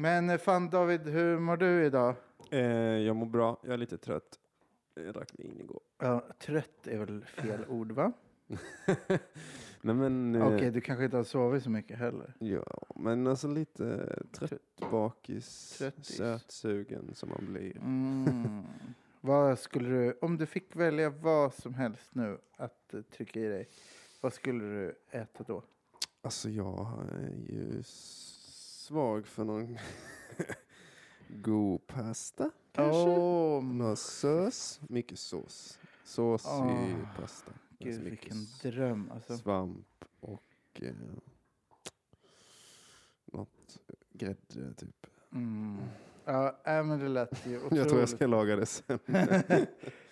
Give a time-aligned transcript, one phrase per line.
[0.00, 2.14] Men eh, fan David, hur mår du idag?
[2.50, 2.60] Eh,
[2.98, 3.60] jag mår bra.
[3.62, 4.38] Jag är lite trött.
[4.94, 5.80] Jag drack vin igår.
[5.98, 8.12] Ja, trött är väl fel ord va?
[9.80, 10.34] Nej men...
[10.34, 12.34] Eh, Okej, du kanske inte har sovit så mycket heller.
[12.38, 14.52] Ja, men alltså lite trött,
[14.90, 16.16] bakis, Tröttis.
[16.16, 17.76] sötsugen som man blir.
[17.76, 18.62] Mm.
[19.20, 23.48] vad skulle du, om du fick välja vad som helst nu att eh, trycka i
[23.48, 23.68] dig,
[24.20, 25.62] vad skulle du äta då?
[26.22, 27.82] Alltså jag är ju
[28.90, 29.78] svag för någon
[31.28, 33.06] god pasta kanske.
[33.10, 35.80] Någon sås, mycket sås.
[36.04, 37.52] Sås Åh, i pasta.
[37.78, 39.36] gud Alltså vilken dröm alltså.
[39.36, 40.42] svamp och
[40.74, 40.92] eh,
[43.32, 43.78] något
[44.12, 45.06] grädde typ.
[45.32, 45.78] Mm.
[46.24, 47.72] Ja, äh, men det lät ju otroligt.
[47.78, 48.98] Jag tror jag ska laga det sen.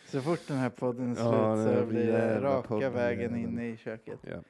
[0.07, 3.59] Så fort den här podden är slut Ja, så blir det raka podden vägen in
[3.59, 4.19] i köket.
[4.23, 4.43] ja.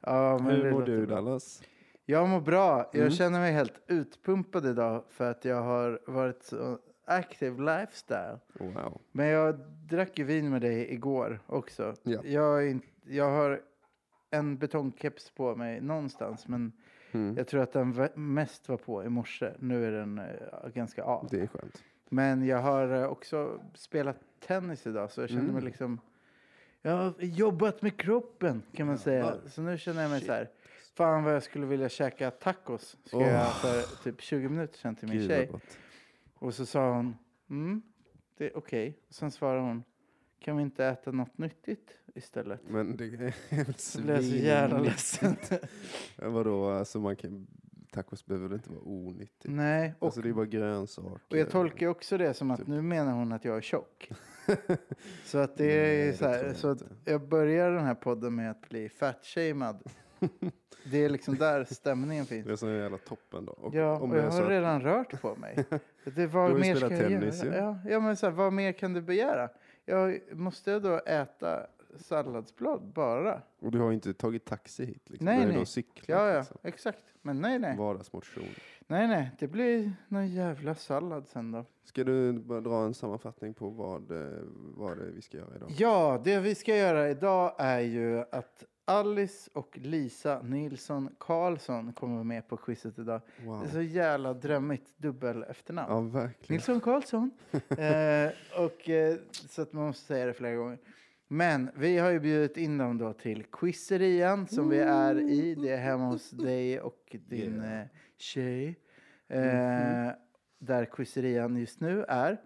[0.00, 1.06] Ja, Hur mår du.
[1.06, 1.62] Dallas?
[2.06, 2.90] Jag mår bra.
[2.92, 3.10] Jag Mm.
[3.10, 8.38] känner mig helt utpumpad idag för att jag har varit så active lifestyle.
[8.52, 9.00] Wow.
[9.12, 11.94] Men jag drack ju vin med dig igår också.
[12.02, 12.20] Ja.
[12.24, 13.60] Jag, inte- jag har
[14.30, 16.72] en betongkeps på mig någonstans men
[17.12, 17.36] Mm.
[17.36, 19.50] jag tror att den mest var på i morse.
[19.58, 21.28] Nu är den eh, ganska av.
[21.30, 21.82] Det är skönt.
[22.08, 25.54] Men jag har eh, också spelat tennis idag så jag känner Mm.
[25.54, 26.00] mig liksom...
[26.82, 29.34] Jag har jobbat med kroppen kan man säga.
[29.46, 30.48] Så nu känner jag mig så här.
[30.94, 32.96] Fan vad jag skulle vilja käka tacos.
[33.04, 33.60] Ska jag Åh.
[33.60, 35.50] för typ 20 minuter sedan till min Gud tjej.
[36.34, 37.16] Och så sa hon.
[37.50, 37.82] Mm,
[38.38, 38.98] det är okej.
[39.08, 39.82] Och Sen svarade hon.
[40.38, 42.60] Kan vi inte äta något nyttigt istället?
[42.68, 43.34] Men det är
[43.64, 45.36] väl Så blev jag så jävla ledsen.
[46.16, 47.46] Vadå, alltså man kan,
[47.92, 49.44] tacos behöver väl inte vara onyttigt?
[49.54, 51.20] Nej, och, Alltså det är bara grönsaker.
[51.30, 52.68] och jag tolkar också det som att Typ.
[52.68, 54.10] nu menar hon att jag är tjock.
[55.24, 58.34] Så att det är Nej, så här, jag så att jag börjar den här podden
[58.34, 59.76] med att bli fatshamed.
[60.90, 62.46] Det är liksom där stämningen finns.
[62.46, 63.52] Det är så jävla toppen då.
[63.52, 65.64] Och Ja, och jag så har att- redan rört på mig.
[66.04, 67.48] Det, vad Du har ju spelat jag tennis, ju.
[67.48, 69.48] Ja, ja, men så här, vad mer kan du begära?
[69.84, 71.66] Jag måste jag då äta
[71.96, 73.42] salladsblad bara?
[73.60, 75.24] Och du har ju inte tagit taxi hit liksom.
[75.24, 75.66] Nej, nej.
[75.66, 76.08] cyklat.
[76.08, 76.58] Ja, ja, Liksom.
[76.62, 76.98] exakt.
[77.22, 77.76] Men nej, nej.
[77.76, 78.44] Vardagsmotion.
[78.86, 79.30] Nej, nej.
[79.38, 81.64] Det blir någon jävla sallad sen då.
[81.84, 84.38] Ska du bara dra en sammanfattning på vad, eh,
[84.76, 85.70] vad det är vi ska göra idag?
[85.78, 92.14] Ja, det vi ska göra idag är ju att Alice och Lisa Nilsson Karlsson kommer
[92.14, 93.20] vara med på quizet idag.
[93.36, 93.66] Det är Wow.
[93.72, 95.92] så jävla drömmigt dubbel efternamn.
[95.92, 96.52] Ja, verkligen.
[96.56, 97.30] Nilsson Karlsson.
[97.68, 98.30] eh,
[98.64, 100.78] och, eh, så att man måste säga det flera gånger.
[101.28, 105.54] Men vi har ju bjudit in dem då till quizerian som vi är i.
[105.54, 107.80] Det är hemma hos dig och din Yeah.
[107.80, 107.86] eh,
[108.18, 108.78] tjej.
[109.28, 110.10] Eh,
[110.58, 112.40] Där quizerian just nu är.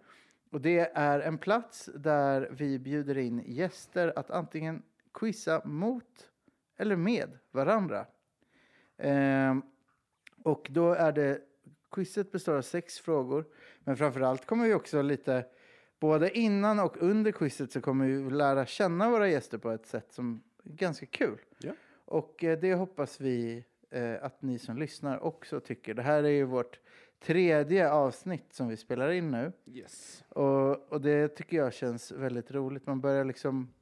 [0.52, 4.82] Och det är en plats där vi bjuder in gäster att antingen
[5.18, 6.30] quizza mot
[6.76, 8.06] eller med varandra.
[8.98, 9.62] Ehm,
[10.44, 11.40] och då är det,
[11.90, 13.44] quizet består av sex frågor.
[13.80, 15.46] Men framförallt kommer vi också lite,
[16.00, 20.12] både innan och under quizet så kommer vi lära känna våra gäster på ett sätt
[20.12, 21.38] som är ganska kul.
[21.58, 21.72] Ja.
[22.04, 25.94] Och eh, det hoppas vi eh, att ni som lyssnar också tycker.
[25.94, 26.80] Det här är ju vårt
[27.20, 29.52] tredje avsnitt som vi spelar in nu.
[29.66, 30.24] Yes.
[30.28, 32.86] Och, och det tycker jag känns väldigt roligt.
[32.86, 33.72] Man börjar liksom...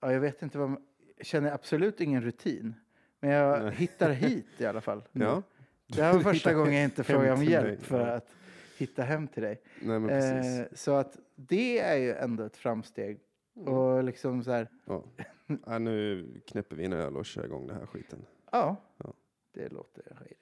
[0.00, 0.70] Ja, jag vet inte vad...
[0.70, 0.82] man-
[1.16, 2.74] Jag känner absolut ingen rutin.
[3.20, 3.74] Men jag Nej.
[3.74, 5.02] hittar hit i alla fall.
[5.12, 5.42] Ja.
[5.86, 8.34] Det här var första gången jag inte frågade om hjälp mig, för att
[8.78, 9.62] hitta hem till dig.
[9.80, 10.60] Nej men precis.
[10.60, 13.20] Eh, så att det är ju ändå ett framsteg.
[13.56, 13.68] Mm.
[13.74, 15.04] Och liksom så här, Ja.
[15.66, 18.26] ja, nu knäpper vi en öl och kör igång den här skiten.
[18.52, 19.12] ja, Ja.
[19.54, 20.40] det låter redigt.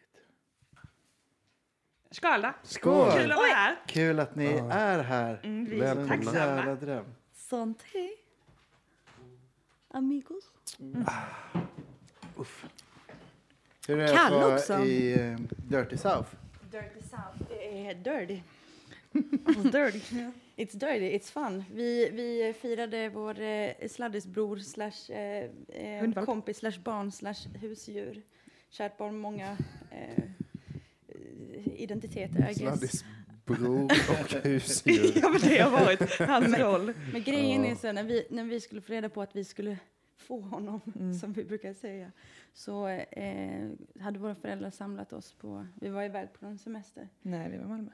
[2.11, 2.53] Skål då!
[2.63, 3.11] Skål!
[3.13, 3.77] Kul att vara här.
[3.87, 4.71] Kul att ni Ja.
[4.73, 5.41] är här.
[5.45, 6.39] Mm, vi är så tacksamma.
[6.39, 6.77] jävla
[10.01, 10.23] dröm.
[10.23, 10.31] Santé.
[10.33, 10.45] Amigos.
[13.89, 14.79] Hur är det Kall vara också.
[14.79, 15.37] i eh,
[15.69, 16.29] Dirty South?
[16.71, 17.49] Dirty South.
[17.49, 18.41] Det är dirty.
[19.47, 20.01] It's dirty.
[20.57, 21.65] It's dirty, it's fun.
[21.73, 28.23] Vi, vi firade vår eh, sladdisbror slash eh, eh, kompis slash barn slash husdjur.
[28.71, 29.57] Kärt barn många
[29.91, 30.19] eh,
[31.09, 32.57] eh, identiteter, I guess.
[32.59, 33.05] Sladdis
[33.45, 35.13] bror och husdjur.
[35.23, 36.93] ja, men det har varit hans roll.
[37.13, 37.71] Men grejen Ja.
[37.71, 39.79] är så när vi, när vi skulle få reda på att vi skulle
[40.17, 40.81] få honom,
[41.21, 42.13] som vi brukar säga,
[42.53, 43.71] så eh,
[44.01, 47.09] hade våra föräldrar samlat oss på, vi var iväg på en semester.
[47.23, 47.91] Nej, vi var i Malmö.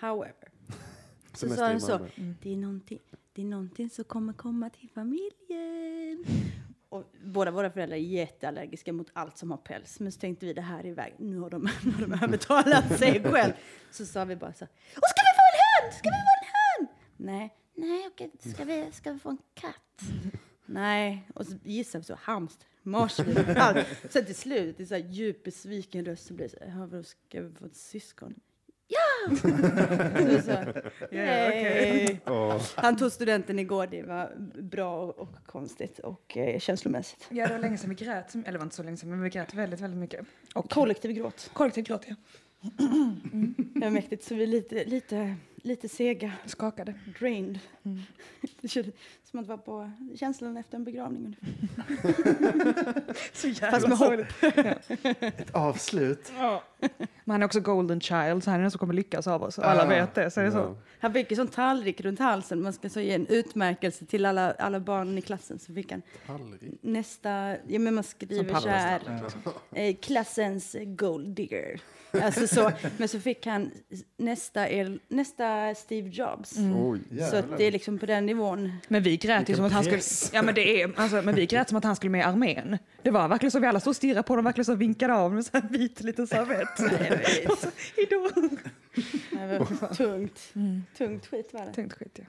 [0.00, 0.48] However,
[1.34, 2.08] så sa de så, Malmö.
[2.42, 2.98] det är, någonting,
[3.32, 6.24] det är någonting som kommer komma till familjen.
[6.90, 10.00] Och båda våra föräldrar är jätteallergiska mot allt som har päls.
[10.00, 12.98] Men så tänkte vi, det här är iväg, nu har de, nu har de övertalat
[12.98, 13.52] sig själv.
[13.90, 15.94] Så sa vi bara så, och ska vi få en hund?
[15.94, 16.48] Ska vi få en
[16.86, 16.88] hund?
[17.16, 20.10] Nej, nej okej, ska vi, ska vi få en katt?
[20.66, 22.66] Nej, och så gissade vi så, hamster.
[22.82, 23.86] marsvin, allt.
[24.10, 26.86] Sen till slut, i så här djup besviken röst, så blir det så här, "Ja,
[26.86, 28.34] vadå, ska vi få ett syskon?
[30.46, 34.32] Här, "Yay!" Åh, Han tog studenten igår, det var
[34.62, 37.26] bra och, och konstigt och eh, känslomässigt.
[37.30, 38.34] Ja, det var länge sedan vi grät.
[38.34, 40.26] Eller det var inte så länge sedan, men vi grät väldigt, väldigt mycket.
[40.54, 41.50] Och Kollektiv gråt.
[41.52, 42.14] kollektiv gråt, ja.
[43.74, 46.94] Det var mäktigt, så vi är lite, lite, lite sega, Skakade.
[47.18, 47.58] drained.
[47.84, 48.00] Mm.
[48.60, 48.94] Det kändes
[49.30, 51.36] som att vara på känslan efter en begravning.
[51.40, 53.14] ungefär.
[53.32, 54.20] Så jävla Fast med hopp.
[55.22, 56.32] Ett avslut.
[56.38, 56.62] Ja.
[57.24, 59.58] Men han är också golden child, så han är den som kommer lyckas av oss.
[59.58, 59.86] Alla Ah.
[59.88, 60.76] vet det, så är det så.
[61.00, 62.62] Han fick en sån tallrik runt halsen.
[62.62, 65.58] Man ska så ge en utmärkelse till alla, alla barn i klassen.
[65.58, 66.78] Så fick han Tallrik.
[66.82, 67.30] nästa,
[67.66, 69.00] ja men man skriver så här,
[69.44, 69.52] Ja.
[69.78, 71.80] eh, klassens gold digger.
[72.22, 73.70] Alltså så, men så fick han
[74.16, 75.00] nästa, El-
[75.76, 76.54] Steve Jobs.
[76.74, 77.00] Oj.
[77.30, 78.72] Så att det är liksom på den nivån.
[78.88, 80.02] Men vi grät ju som att han skulle,
[80.32, 82.78] ja men det är, alltså, men vi grät som att han skulle med i armén.
[83.02, 85.34] Det var verkligen så vi alla stod och stirrade på dem, verkligen så vinkade av
[85.34, 86.80] med så här vit liten servett.
[87.50, 88.30] Och så, Hejdå.
[89.30, 90.52] Det var tungt.
[90.98, 91.72] Tungt skit var det.
[91.72, 92.24] Tungt skit ja.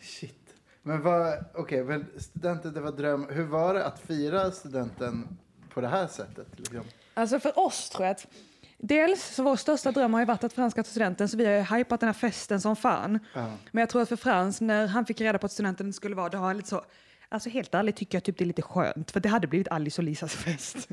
[0.00, 0.54] Shit.
[0.82, 3.26] Men vad, okej, men studenten, det var dröm.
[3.30, 5.38] Hur var det att fira studenten
[5.74, 6.46] på det här sättet?
[6.56, 6.84] Liksom?
[7.14, 8.26] Alltså för oss tror jag att
[8.78, 11.46] Dels så vår största dröm har ju varit att Frans ska ta studenten så vi
[11.46, 13.18] har ju hypat den här festen som fan.
[13.34, 13.52] Ja.
[13.72, 16.28] Men jag tror att för Frans, när han fick reda på att studenten skulle vara,
[16.28, 16.84] då har han lite så
[17.30, 20.00] Alltså helt ärligt tycker jag typ det är lite skönt, för det hade blivit Alice
[20.00, 20.88] och Lisas fest.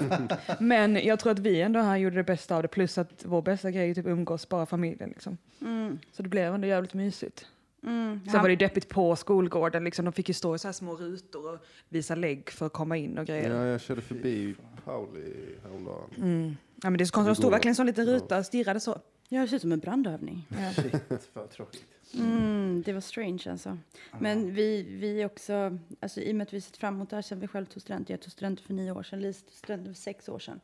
[0.60, 3.42] Men jag tror att vi ändå här gjorde det bästa av det, plus att vår
[3.42, 5.38] bästa grej är typ umgås, bara familjen liksom.
[5.60, 5.98] Mm.
[6.12, 7.46] Så det blev ändå jävligt mysigt.
[7.82, 8.20] Mm.
[8.30, 10.04] Sen var det ju deppigt på skolgården, liksom.
[10.04, 11.58] de fick ju stå i så här små rutor och
[11.88, 13.50] visa lägg för att komma in och grejer.
[13.50, 14.54] Ja, jag körde förbi
[14.84, 16.10] Pauli häromdagen.
[16.16, 16.56] Mm.
[16.82, 18.80] Ja, men det är så konstigt, de stod verkligen som en liten ruta och stirrade
[18.80, 19.00] så.
[19.28, 20.48] Ja, det ser ut som en brandövning.
[20.48, 20.72] Ja.
[20.82, 21.86] Shit, vad tråkigt.
[22.14, 23.78] Mm, det var strange alltså.
[24.20, 27.22] Men vi, vi också, alltså i och med att vi sett fram emot det här
[27.22, 29.86] sen vi själv tog student, jag tog student för nio år sedan, Lis tog student
[29.86, 30.60] för sex år sedan.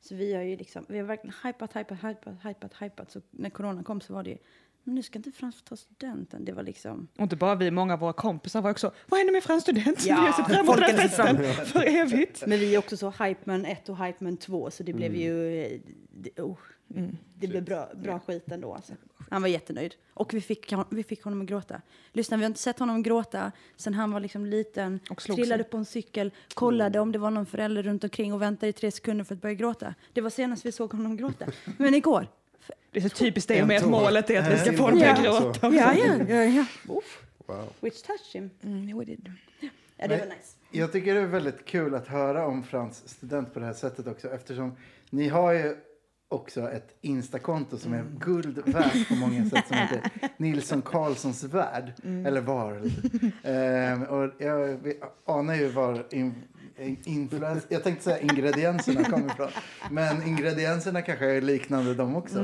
[0.00, 3.10] Så vi har ju liksom, vi har verkligen hypat, hypat, hypat, hypat, hypat.
[3.10, 4.38] Så när corona kom så var det,
[4.71, 6.44] men nu ska inte Frans få ta studenten.
[6.44, 9.32] Det var liksom, Och inte bara vi, många av våra kompisar var också, vad händer
[9.32, 10.04] med Frans student?
[10.06, 11.36] Ja, vi har sett fram emot den festen
[11.66, 12.42] för evigt.
[12.46, 15.20] men vi är också så hypeman 1 och hypeman 2 så det blev Mm.
[15.22, 15.80] ju, eh,
[16.12, 16.58] det, oh,
[16.96, 17.16] Mm.
[17.34, 18.92] det blev bra, bra skit ändå alltså.
[19.30, 19.94] Han var jättenöjd.
[20.14, 21.80] Och vi fick, vi fick honom att gråta.
[22.12, 25.00] Lyssna, vi har inte sett honom gråta sen han var liksom liten.
[25.18, 25.70] Trillade sig.
[25.70, 28.90] på en cykel, kollade om det var någon förälder runt omkring och väntade i tre
[28.90, 29.94] sekunder för att börja gråta.
[30.12, 31.46] Det var senast vi såg honom gråta.
[31.78, 32.26] Men igår.
[32.90, 35.02] Det är så typiskt det med att målet är att vi ska En få honom
[35.02, 35.74] att gråta.
[35.74, 35.94] Ja,
[36.28, 36.64] ja, ja.
[37.46, 37.72] Wow.
[37.80, 38.50] which touched him.
[38.62, 39.32] Mm, we did.
[39.96, 40.56] Ja, det var nice.
[40.70, 44.06] Jag tycker det är väldigt kul att höra om Frans student på det här sättet
[44.06, 44.76] också eftersom
[45.10, 45.76] ni har ju
[46.28, 51.92] också ett Instakonto som är guld värt på många sätt som heter Nilsson Karlssons värld.
[52.26, 52.82] Eller var.
[53.42, 56.34] Ehm, och jag vi anar ju var in,
[57.04, 59.48] influens, jag tänkte säga ingredienserna kommer ifrån.
[59.90, 62.38] Men ingredienserna kanske är liknande de också.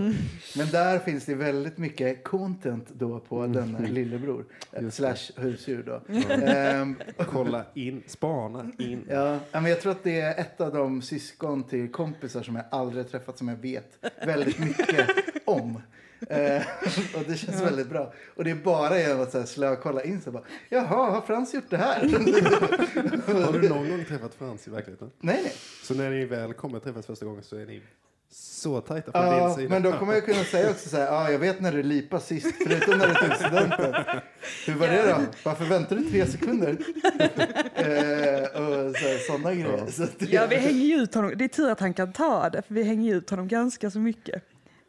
[0.57, 4.45] Men där finns det väldigt mycket content då på denna lillebror.
[4.81, 6.15] Just Slash husdjur då.
[6.35, 9.07] Ehm, Kolla in, spana in.
[9.09, 12.65] Ja, men jag tror att det är ett av de syskon till kompisar som jag
[12.71, 15.09] aldrig träffat som jag vet väldigt mycket
[15.45, 15.81] om.
[16.31, 16.62] Eh,
[17.17, 18.12] och det känns väldigt bra.
[18.37, 21.55] Och det är bara genom att så här, slökolla in så bara, jaha, har Frans
[21.55, 22.00] gjort det här?
[23.44, 24.99] Har du någon gång träffat Frans i verkligen?
[25.20, 25.53] nej, nej.
[25.82, 27.82] Så när ni väl kommer träffas första gången så är ni
[28.31, 29.69] så tajta från Ja, din sida?
[29.69, 32.23] men då kommer jag kunna säga också så här, ja, jag vet när du lipade
[32.23, 33.95] sist, förutom när du tog studenten.
[34.66, 35.16] Hur var det då?
[35.45, 36.69] Varför väntade du tre sekunder?
[37.75, 39.87] eh, och så här, sådana grejer.
[39.90, 41.33] Så att det, Ja, vi hänger ut honom.
[41.37, 43.99] Det är tur att han kan ta det, för vi hänger ut honom ganska så
[43.99, 44.43] mycket.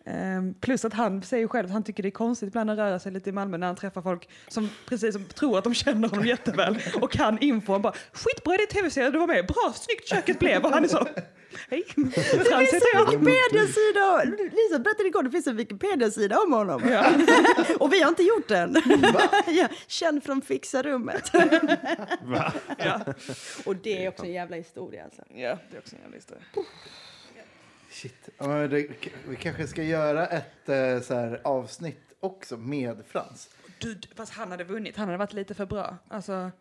[0.10, 3.00] Ehm, plus att han säger själv att han tycker det är konstigt ibland att röra
[3.00, 6.10] sig lite i Malmö när han träffar folk som precis som tror att de känner
[6.10, 7.72] honom jätteväl och kan info.
[7.72, 10.88] Han bara skitbra idé tv-serie du var med, bra snyggt köket blev och han är
[10.88, 11.08] så
[11.70, 11.84] hej,
[12.50, 13.06] Frans heter jag.
[13.06, 14.24] Wikipedia-sida!
[14.52, 16.82] Lisa berättade igår, det finns en Wikipedia-sida om honom.
[16.90, 17.12] Ja.
[17.80, 18.76] Och vi har inte gjort den.
[19.48, 21.32] ja, känd från Fixa rummet.
[22.22, 22.54] Va?
[22.78, 23.02] Ja.
[23.66, 25.22] Och det är också en jävla historia alltså.
[25.30, 26.44] ja, det är också en jävla historia.
[28.00, 28.30] Shit.
[28.38, 28.88] Ja, men det,
[29.28, 33.50] vi kanske ska göra ett eh, så här, avsnitt också med Frans.
[33.80, 35.98] Du, fast han hade vunnit, han hade varit lite för bra.
[36.08, 36.52] Alltså,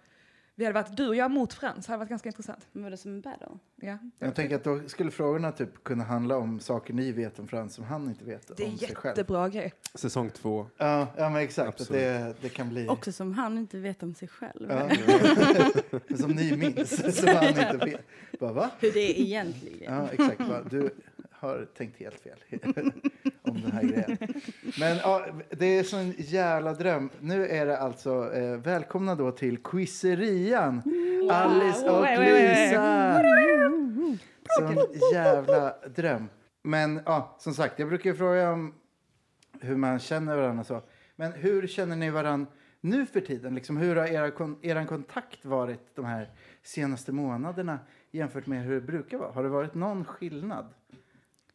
[0.54, 2.66] vi hade varit du och jag mot Frans, det hade varit ganska intressant.
[2.72, 3.46] Men var det som en battle?
[3.76, 3.98] Ja.
[4.18, 7.74] Jag tänker att då skulle frågorna typ kunna handla om saker ni vet om Frans
[7.74, 9.12] som han inte vet Det är om sig själv.
[9.18, 9.72] jättebra grej.
[9.94, 10.66] Säsong två.
[10.76, 11.80] Ja, ja men exakt.
[11.80, 12.88] Att det, det kan bli...
[12.88, 14.70] Också som han inte vet om sig själv.
[14.70, 14.90] Ja.
[16.16, 18.06] som ni minns, som han inte vet.
[18.40, 18.70] Bara, va?
[18.80, 19.94] Hur det är egentligen.
[19.94, 20.38] Ja, exakt.
[20.38, 20.90] Bara, du
[21.38, 22.38] har tänkt helt fel.
[23.42, 24.18] om den här grejen.
[24.80, 27.10] Men ja, det är sån jävla dröm.
[27.20, 30.82] Nu är det alltså eh, välkomna då till quizerian.
[31.30, 32.64] Alice och Oj, oj, oj, oj.
[32.66, 33.22] Lisa.
[34.58, 34.76] Sån
[35.12, 36.28] jävla dröm.
[36.62, 38.74] Men ja, som sagt, jag brukar ju fråga om
[39.60, 40.82] hur man känner varandra och så.
[41.16, 43.54] Men hur känner ni varandra nu för tiden?
[43.54, 46.30] Liksom, hur har era, kon- eran kontakt varit de här
[46.62, 47.78] senaste månaderna
[48.10, 49.30] jämfört med hur det brukar vara?
[49.32, 50.66] Har det varit någon skillnad?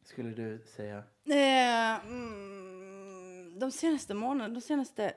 [0.03, 1.03] Skulle du säga?
[1.25, 5.13] Eh, mm, de senaste månaderna, de senaste...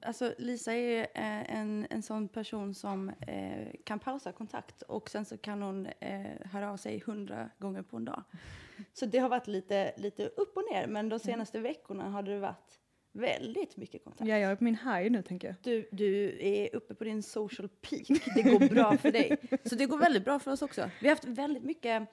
[0.00, 5.24] Alltså Lisa är eh, en, en sån person som eh, kan pausa kontakt och sen
[5.24, 8.22] så kan hon eh, höra av sig hundra gånger på en dag.
[8.92, 12.38] Så det har varit lite, lite upp och ner, men de senaste veckorna har det
[12.38, 12.80] varit
[13.12, 14.28] väldigt mycket kontakt.
[14.28, 15.56] Ja, jag är på min high nu tänker jag.
[15.62, 18.06] Du, du är uppe på din social peak.
[18.34, 19.36] Det går bra för dig.
[19.64, 20.90] Så det går väldigt bra för oss också.
[21.00, 22.08] Vi har haft väldigt mycket...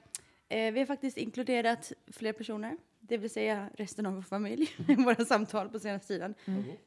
[0.48, 4.94] Eh, vi har faktiskt inkluderat fler personer, det vill säga resten av vår familj, i
[4.94, 6.34] våra samtal på senaste tiden.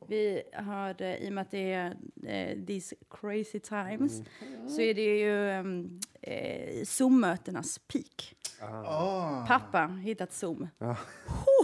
[0.07, 4.21] Vi har, eh, i och med att det är eh, these crazy times,
[4.67, 8.35] så är det ju um, eh, Zoom-mötenas peak.
[8.63, 9.45] Ah.
[9.47, 10.67] Pappa har hittat Zoom.
[10.77, 10.97] Ja.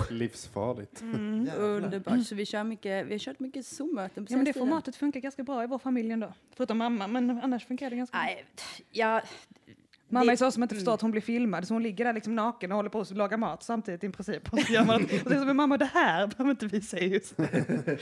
[0.09, 1.01] Livsfarligt.
[1.01, 2.27] Mm, underbart.
[2.27, 4.67] Så vi, kör mycket, vi har kört mycket Zoom-möten på Ja, men det tiden.
[4.67, 6.33] formatet funkar ganska bra i vår familj ändå.
[6.55, 8.35] Förutom mamma, men annars funkar det ganska bra.
[8.91, 9.21] Ja,
[10.09, 12.13] Mamma det- är så som inte förstår att hon blir filmad, så hon ligger där
[12.13, 14.53] liksom naken och håller på att laga mat samtidigt i princip.
[14.53, 16.65] Och så gör man, och så är det som, men mamma det här behöver inte
[16.67, 17.47] vi se just nu."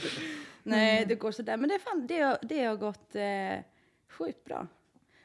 [0.62, 1.56] Nej, det går sådär.
[1.56, 3.64] Men det, är fan, det, har, det har gått eh,
[4.08, 4.66] sjukt bra.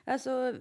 [0.05, 0.55] Alltså,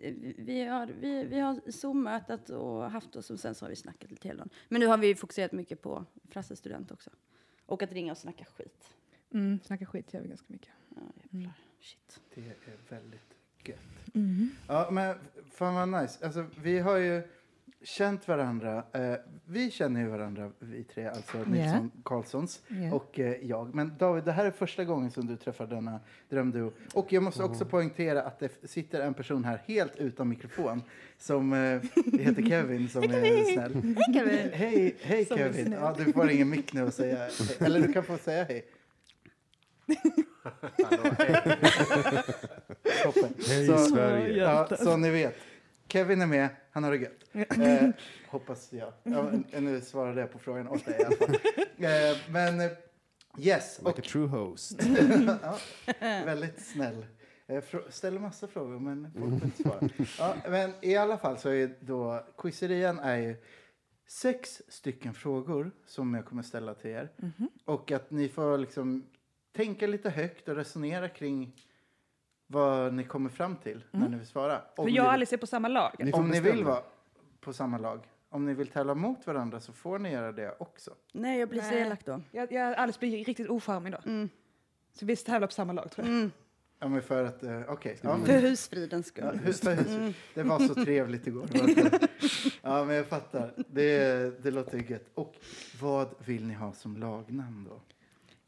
[0.00, 3.76] eh, vi har, vi, vi har Zoom-mötat och haft oss och sen så har vi
[3.76, 4.50] snackat lite hela dagen.
[4.68, 7.10] Men nu har vi fokuserat mycket på Frasse student också.
[7.66, 8.94] Och att ringa och snacka skit.
[9.34, 10.70] Mm, snacka skit gör vi ganska mycket.
[10.96, 11.52] Ja, jävlar.
[11.80, 12.20] Shit.
[12.34, 12.54] Det är
[12.88, 13.34] väldigt
[13.64, 13.78] gött.
[14.66, 15.14] Ja, men
[15.52, 16.26] fan vad nice.
[16.26, 17.22] Alltså, vi har ju
[17.82, 18.84] känt varandra.
[18.92, 19.14] Eh,
[19.46, 22.94] vi känner ju varandra, vi tre, alltså Nilsson Karlssons Ja.
[22.94, 23.74] och eh, jag.
[23.74, 26.72] Men David, det här är första gången som du träffar denna drömduo.
[26.94, 30.82] Och jag måste också poängtera att det sitter en person här helt utan mikrofon
[31.18, 31.58] som eh,
[32.20, 33.72] heter Kevin som är snäll.
[33.74, 34.50] Hej Kevin!
[34.52, 35.72] Hej, hej Kevin.
[35.72, 37.28] Ja, du får ingen mick nu och säga.
[37.60, 38.66] Eller du kan få säga hej.
[43.48, 43.66] Hej.
[43.66, 44.36] Så- Sverige.
[44.36, 45.34] Ja, så ni vet.
[45.88, 47.24] Kevin är med, han har det gött.
[47.58, 47.88] Eh,
[48.28, 48.92] hoppas jag.
[49.02, 51.34] Ja, nu svarade jag på frågan åt dig i alla fall.
[51.78, 52.70] Eh, men eh,
[53.38, 54.80] yes, och Like a true host.
[55.42, 55.58] ja,
[56.00, 57.06] väldigt snäll.
[57.46, 59.88] Eh, ställer massa frågor men får inte svara.
[60.18, 63.36] Ja, men i alla fall så är då quizerian är ju
[64.08, 67.10] sex stycken frågor som jag kommer ställa till er.
[67.64, 69.06] Och att ni får liksom
[69.52, 71.52] tänka lite högt och resonera kring
[72.46, 74.62] vad ni kommer fram till när ni vill svara.
[74.76, 75.94] Om För jag och Alice är på samma lag.
[75.98, 76.82] Ni får om ni vill vara
[77.40, 80.94] på samma lag, om ni vill tävla mot varandra så får ni göra det också.
[81.12, 81.80] Nej, jag blir så Nej.
[81.80, 82.20] elak då.
[82.30, 83.98] Jag, jag, Alice blir riktigt ocharmig då.
[84.06, 84.28] Mm.
[84.92, 86.16] Så vi tävlar på samma lag tror jag.
[86.16, 86.30] Mm.
[86.80, 87.98] Ja, men för att, eh, okej.
[88.02, 89.24] Ja, För men, husfridens skull.
[89.24, 90.16] ja, hus, för hus.
[90.34, 91.46] Det var så trevligt igår.
[92.62, 93.52] Ja, men jag fattar.
[93.56, 95.06] Det, det låter ju gött.
[95.14, 95.34] Och
[95.80, 97.80] vad vill ni ha som lagnamn då?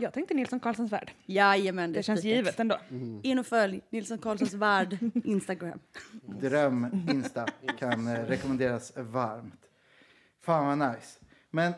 [0.01, 1.13] Jag tänkte Nilsson Karlssons värld.
[1.27, 2.79] Jajamän, Det, är känns givet ändå.
[3.23, 5.79] In och följ Nilsson Karlssons värld Instagram.
[6.23, 7.47] Dröm Insta
[7.79, 9.61] kan eh, rekommenderas varmt.
[10.41, 11.19] Fan vad nice.
[11.51, 11.73] Men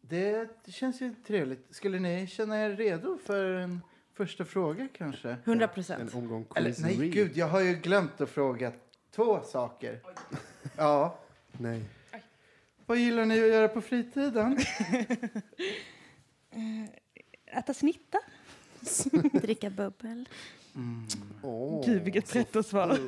[0.00, 1.74] det, det känns ju trevligt.
[1.74, 3.80] Skulle ni känna er redo för en
[4.14, 5.36] första fråga kanske?
[5.44, 6.14] 100 En procent.
[6.14, 8.72] omgång Eller nej, gud, jag har ju glömt att fråga
[9.10, 10.00] två saker.
[10.76, 11.18] Ja.
[11.52, 11.82] Nej.
[12.86, 14.58] Vad gillar ni att göra på fritiden?
[17.54, 18.18] Äta snitta?
[19.40, 20.28] Dricka bubbel.
[21.42, 22.98] Åh, Gud vilket pretto svar.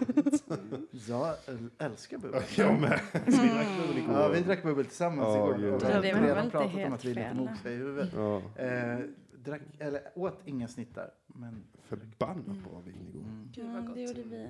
[1.09, 2.43] Jag äl- älskar bubbel.
[2.57, 3.01] Jag med.
[3.27, 4.15] Vi drack bubbel igår.
[4.15, 6.01] Ja, vi drack bubbel tillsammans Ja, igår.
[6.03, 7.37] vi har redan pratat om att vi är lite fel.
[7.37, 8.11] mossiga i huvudet.
[8.15, 8.99] Ja, Eh,
[9.45, 11.11] drack, eller åt inga snittar.
[11.27, 13.21] Men förbannat bra vin igår.
[13.21, 13.49] mm.
[13.55, 13.95] Gud, vad Ja, gott.
[13.95, 14.49] det gjorde vi.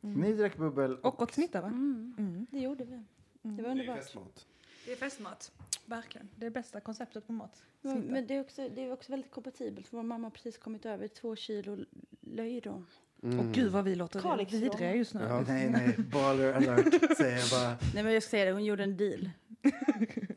[0.00, 0.96] Ni drack bubbel.
[0.96, 1.66] Och åt snitta va?
[1.68, 2.46] Mm, Mm.
[2.50, 3.02] det gjorde vi.
[3.42, 3.98] Det var Det är underbart.
[3.98, 4.46] festmat.
[4.86, 5.52] Det är festmat.
[5.86, 6.28] Verkligen.
[6.36, 7.62] Det är bästa konceptet på mat.
[7.82, 8.12] Men, Snittar.
[8.12, 10.86] men det, är också, det är också väldigt kompatibelt för vår mamma har precis kommit
[10.86, 11.78] över två kilo
[12.20, 12.86] löjrom.
[13.22, 13.40] Mm.
[13.40, 15.20] Och gud vad vi låter vidriga just nu.
[15.28, 15.44] Ja.
[15.48, 15.94] Nej, nej.
[15.98, 17.76] Baller alert, säger jag bara.
[17.94, 19.30] Nej men jag ska säga det, hon gjorde en deal.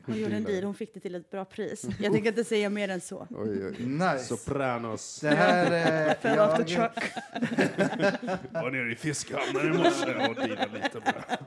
[0.06, 1.86] Hon gjorde en deal, hon fick det till ett bra pris.
[2.00, 3.26] Jag tänker inte säga mer än så.
[3.30, 3.86] Oj, oj.
[3.86, 4.18] Nice.
[4.18, 5.20] Sopranos.
[5.20, 6.08] Det här...
[6.08, 7.12] Eh, Fell off the jag, truck.
[8.52, 11.38] Var nere i fiskhamnen i morse och dealade lite med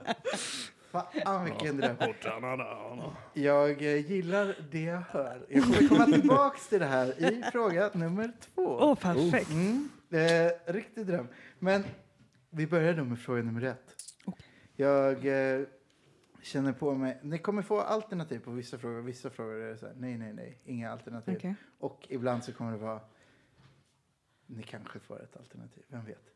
[1.01, 1.97] fan vilken dröm.
[3.33, 5.45] Jag eh, gillar det jag hör.
[5.49, 8.77] Jag kommer komma tillbaks till det här i fråga nummer två.
[8.79, 9.49] Åh, perfekt.
[9.51, 11.27] Mm, eh, riktig dröm.
[11.59, 11.83] Men
[12.49, 13.95] vi börjar då med fråga nummer ett.
[14.75, 15.65] Jag, eh,
[16.43, 17.19] känner på mig.
[17.21, 19.01] Ni kommer få alternativ på vissa frågor.
[19.01, 21.37] Vissa frågor är det så här, nej, nej, nej, inga alternativ.
[21.37, 21.55] Okej.
[21.79, 22.99] Och ibland så kommer det vara,
[24.45, 26.33] ni kanske får ett alternativ, vem vet.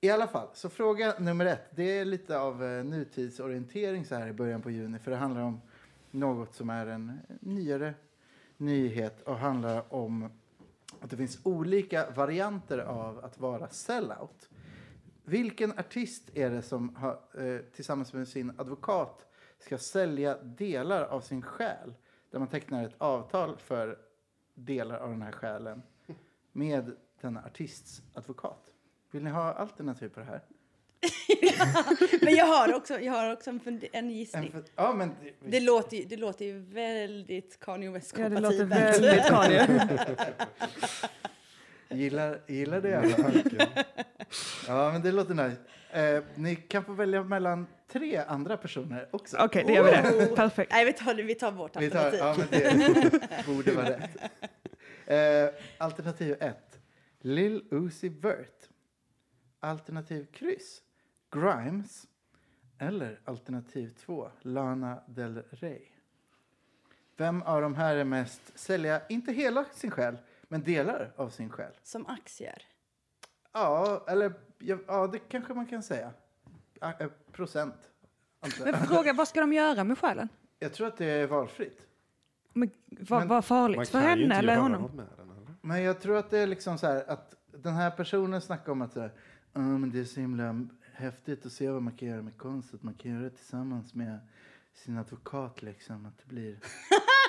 [0.00, 1.76] I alla fall, så fråga nummer ett.
[1.76, 4.98] Det är lite av eh, nutidsorientering så här i början på juni.
[4.98, 5.60] För det handlar om
[6.10, 7.94] något som är en nyare
[8.56, 10.30] nyhet och handlar om
[11.00, 14.48] att det finns olika varianter av att vara sellout.
[15.24, 19.26] Vilken artist är det som har, eh, tillsammans med sin advokat
[19.58, 21.94] ska sälja delar av sin själ?
[22.30, 23.98] Där man tecknar ett avtal för
[24.54, 25.82] delar av den här själen
[26.52, 28.64] med denna artists advokat.
[29.10, 30.40] Vill ni ha alternativ på det här?
[32.24, 34.44] Men jag har också, jag har också en, en gissning.
[34.44, 38.28] En för, ja, men det, Det låter, ju, det låter ju väldigt Kanye West Ja,
[38.28, 39.66] det låter väldigt Kanye.
[41.88, 42.94] gillar, gillar det.
[42.98, 43.32] Alla.
[44.68, 45.60] Ja, men det låter nice.
[45.90, 49.36] Eh, ni kan få välja mellan tre andra personer också.
[49.40, 50.26] Okej, det gör vi det.
[50.36, 50.72] Perfekt.
[50.72, 52.60] Nej, vi tar, vi tar vårt Vi tar, alternativ.
[52.62, 54.16] ja, men det borde vara rätt.
[55.06, 56.78] Eh, alternativ ett.
[57.20, 58.68] Lil Uzi Vert.
[59.60, 60.82] Alternativ kryss.
[61.30, 62.06] Grimes.
[62.78, 64.30] Eller alternativ två.
[64.42, 65.82] Lana Del Rey.
[67.16, 71.50] Vem av de här är mest sälja, inte hela sin själ, men delar av sin
[71.50, 71.72] själ?
[71.82, 72.62] Som aktier.
[73.52, 76.12] Ja, eller ja, ja det kanske man kan säga.
[76.80, 77.90] Ja, eh, procent.
[78.40, 78.50] jag.
[78.64, 80.28] Men fråga, vad ska de göra med själen?
[80.58, 81.86] Jag tror att det är valfritt.
[82.52, 84.82] Men, vad, vad Man farligt för kan ju henne inte eller göra honom?
[84.82, 85.30] något med den.
[85.30, 85.54] Eller?
[85.60, 88.82] Men jag tror att det är liksom så här att den här personen snackar om
[88.82, 89.12] att så här,
[89.52, 92.74] "Ja, men det är så himla häftigt att se vad man kan göra med konst.
[92.74, 94.18] Att man kan göra det tillsammans med
[94.74, 96.06] sin advokat liksom.
[96.06, 96.52] Att det blir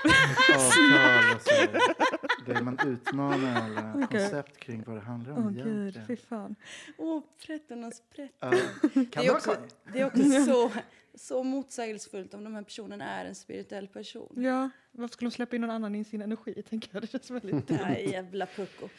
[0.04, 2.52] ett avtal och så.
[2.52, 4.20] Där man utmanar alla Okej.
[4.20, 6.56] koncept kring vad det handlar om Åh gud, fy fan.
[6.98, 8.32] Åh, prätternas prätt.
[8.40, 8.52] Ja,
[8.94, 9.56] Det är också,
[9.94, 10.72] det är också så,
[11.16, 14.34] så motsägelsefullt om de här personerna är en spirituell person.
[14.44, 16.64] Ja, varför skulle de släppa in någon annan i sin energi?
[16.70, 17.04] Tänker jag.
[17.04, 17.70] Det känns väldigt...
[17.70, 18.90] Nej, jävla pucko.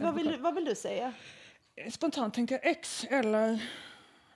[0.00, 1.12] Vad, vill, du- vad vill du säga?
[1.90, 3.70] Spontant tänkte jag X eller...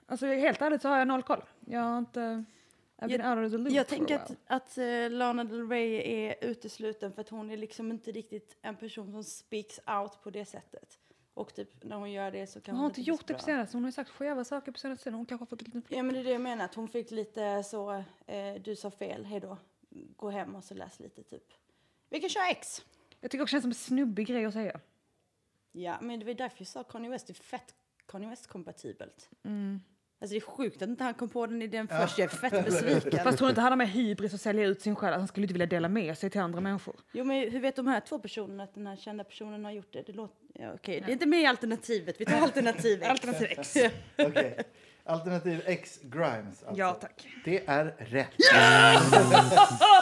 [0.05, 1.43] Alltså helt ärligt så har jag noll koll.
[1.65, 2.43] Jag har inte...
[3.01, 6.35] I've been out of the loop Jag tänker att, att eh, Lana Del Rey är
[6.41, 10.45] utesluten för att hon är liksom inte riktigt en person som speaks out på det
[10.45, 10.99] sättet.
[11.33, 13.39] Och typ när hon gör det så kan Hon har det inte gjort det på
[13.39, 13.77] senaste.
[13.77, 15.17] Hon har ju sagt skeva saker på senaste tiden.
[15.17, 15.81] Hon kanske har fått lite...
[15.95, 18.91] Ja men det är det jag menar, att hon fick lite så, eh, du sa
[18.91, 19.57] fel, hej då.
[20.15, 21.43] Gå hem och så läs lite typ.
[22.09, 22.85] Vi kan köra X.
[23.19, 24.79] Jag tycker också det känns som en snubbig grej att säga.
[25.71, 27.75] Ja men det var därför jag sa Kanye West, det är fett
[28.07, 29.29] Kanye West-kompatibelt.
[29.45, 29.81] Mm.
[30.21, 32.65] Alltså det är sjukt att inte han kom på den idén först, jag är fett
[32.65, 33.23] besviken.
[33.23, 35.13] Fast tror inte han har med hybris att sälja ut sin själ.
[35.13, 36.95] Han skulle inte vilja dela med sig till andra människor.
[37.11, 39.93] Jo men hur vet de här två personerna att den här kända personen har gjort
[39.93, 40.01] det?
[40.01, 43.09] det låter, ja, okej, det är inte med i alternativet, vi tar alternativ X.
[43.09, 43.77] Alternativ X.
[44.17, 44.57] Okej.
[45.03, 46.63] Alternativ X, Grimes.
[46.63, 46.79] Alltså.
[46.79, 47.27] Ja, tack.
[47.45, 48.33] Det är rätt.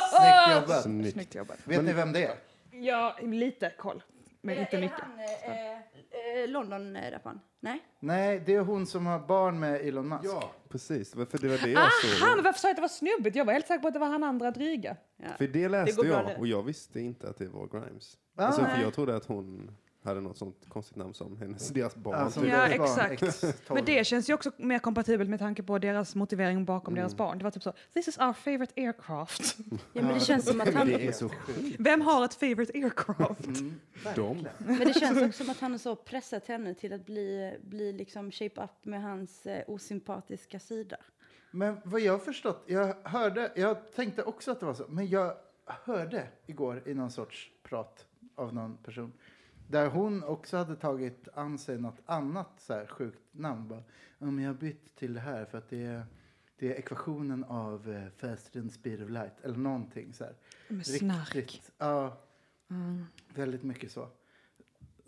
[0.09, 0.83] Snyggt jobbat.
[0.83, 1.13] Snyggt.
[1.13, 1.57] Snyggt jobbat.
[1.63, 2.35] Vet ni vem det är?
[2.71, 4.03] Ja, lite koll.
[4.41, 4.99] Men inte är mycket.
[4.99, 7.39] han eh, eh, London-rapparen?
[7.59, 7.83] Nej?
[7.99, 10.25] Nej, det är hon som har barn med Elon Musk.
[10.25, 11.13] Ja, precis.
[11.13, 13.35] För det var det jag Aha, men varför sa jag att det var snubbigt?
[13.35, 14.95] Jag var helt säker på att det var han andra dryga.
[15.17, 15.27] Ja.
[15.37, 16.37] För det läste bra jag det.
[16.37, 18.17] och jag visste inte att det var Grimes.
[18.35, 18.45] Ah.
[18.45, 22.19] alltså, för jag trodde att hon hade något sånt konstigt namn som hennes, deras barn.
[22.19, 22.51] Ja, som typ.
[22.51, 23.23] Ja, exakt.
[23.23, 23.53] X12.
[23.73, 27.37] Men det känns ju också mer kompatibelt med tanke på deras motivering bakom deras barn.
[27.37, 29.57] Det var typ så, this is our favorite aircraft.
[29.93, 30.87] Ja, men det känns som att han...
[30.87, 31.29] Det är så.
[31.79, 33.45] Vem har ett favorite aircraft?
[33.45, 33.79] Mm,
[34.15, 34.47] De.
[34.57, 37.93] Men det känns också som att han har så pressat henne till att bli, bli
[37.93, 40.97] liksom shape up med hans eh, osympatiska sida.
[41.51, 45.07] Men vad jag har förstått, jag hörde, jag tänkte också att det var så, men
[45.07, 45.33] jag
[45.65, 49.13] hörde igår i någon sorts prat av någon person
[49.69, 53.67] där hon också hade tagit an sig något annat så här sjukt namn.
[53.67, 53.83] Bara,
[54.17, 56.05] ja, men jag har bytt till det här för att det är,
[56.57, 60.35] det är ekvationen av eh, faster than speed of light eller någonting så här.
[60.67, 61.35] Med snark.
[61.35, 62.17] Riktigt, ja,
[62.71, 63.05] Mm.
[63.33, 64.07] väldigt mycket så.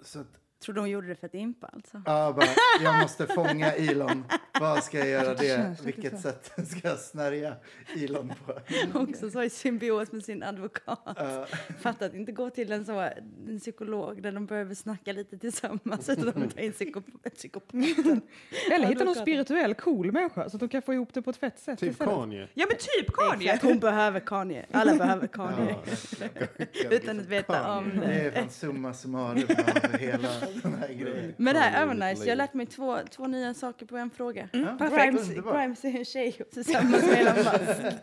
[0.01, 2.01] Så att, Tror du hon gjorde det för att impa alltså?
[2.05, 2.45] ja, bara,
[2.83, 4.23] jag måste fånga Elon.
[4.59, 5.75] Vad ska jag göra Det det?
[5.83, 7.55] Vilket sätt ska jag snärja
[7.95, 8.53] Elon på?
[8.99, 10.99] Också så i symbios med sin advokat.
[11.15, 11.45] Ja.
[11.81, 12.99] Fatta att inte gå till en, så,
[13.47, 18.21] en psykolog där de behöver snacka lite tillsammans utan de tar in psykop- psykopaten.
[18.71, 21.37] Eller hitta någon spirituell cool människa så att de kan få ihop det på ett
[21.37, 21.79] fett sätt.
[21.79, 22.13] Typ istället.
[22.13, 22.47] Kanye.
[22.53, 23.45] Ja men typ Kanye!
[23.53, 24.65] Exakt, hon behöver Kanye.
[24.71, 25.75] Alla behöver Kanye.
[26.19, 29.43] Ja, Utan att veta om det är fan summa summarum
[29.83, 30.29] av hela
[30.63, 31.33] den här grejen.
[31.37, 32.09] Men det här är övernice.
[32.09, 34.49] Little Jag har lärt mig två, två nya saker på en fråga.
[34.53, 35.29] Ja, Grimes.
[35.29, 37.95] Grimes är en tjej tillsammans med Elon Musk.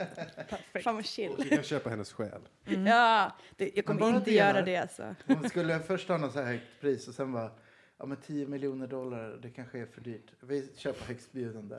[0.84, 1.32] Fan vad chill.
[1.38, 2.40] Vi kan köpa hennes själ.
[2.86, 4.46] Ja, det, jag kommer inte delar.
[4.54, 5.14] göra det alltså.
[5.26, 7.50] Hon skulle först ha något så här högt pris och sen bara,
[7.98, 10.32] ja men 10 miljoner dollar, det kanske är för dyrt.
[10.40, 11.76] Vi köper högstbjudande.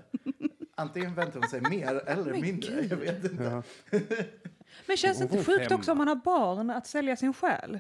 [0.76, 2.72] antingen väntar hon sig mer eller Men mindre.
[2.82, 2.92] gud.
[2.92, 3.44] Jag vet inte.
[3.44, 3.64] Ja.
[4.88, 7.80] Men känns det inte sjukt också om man har barn att sälja sin själ?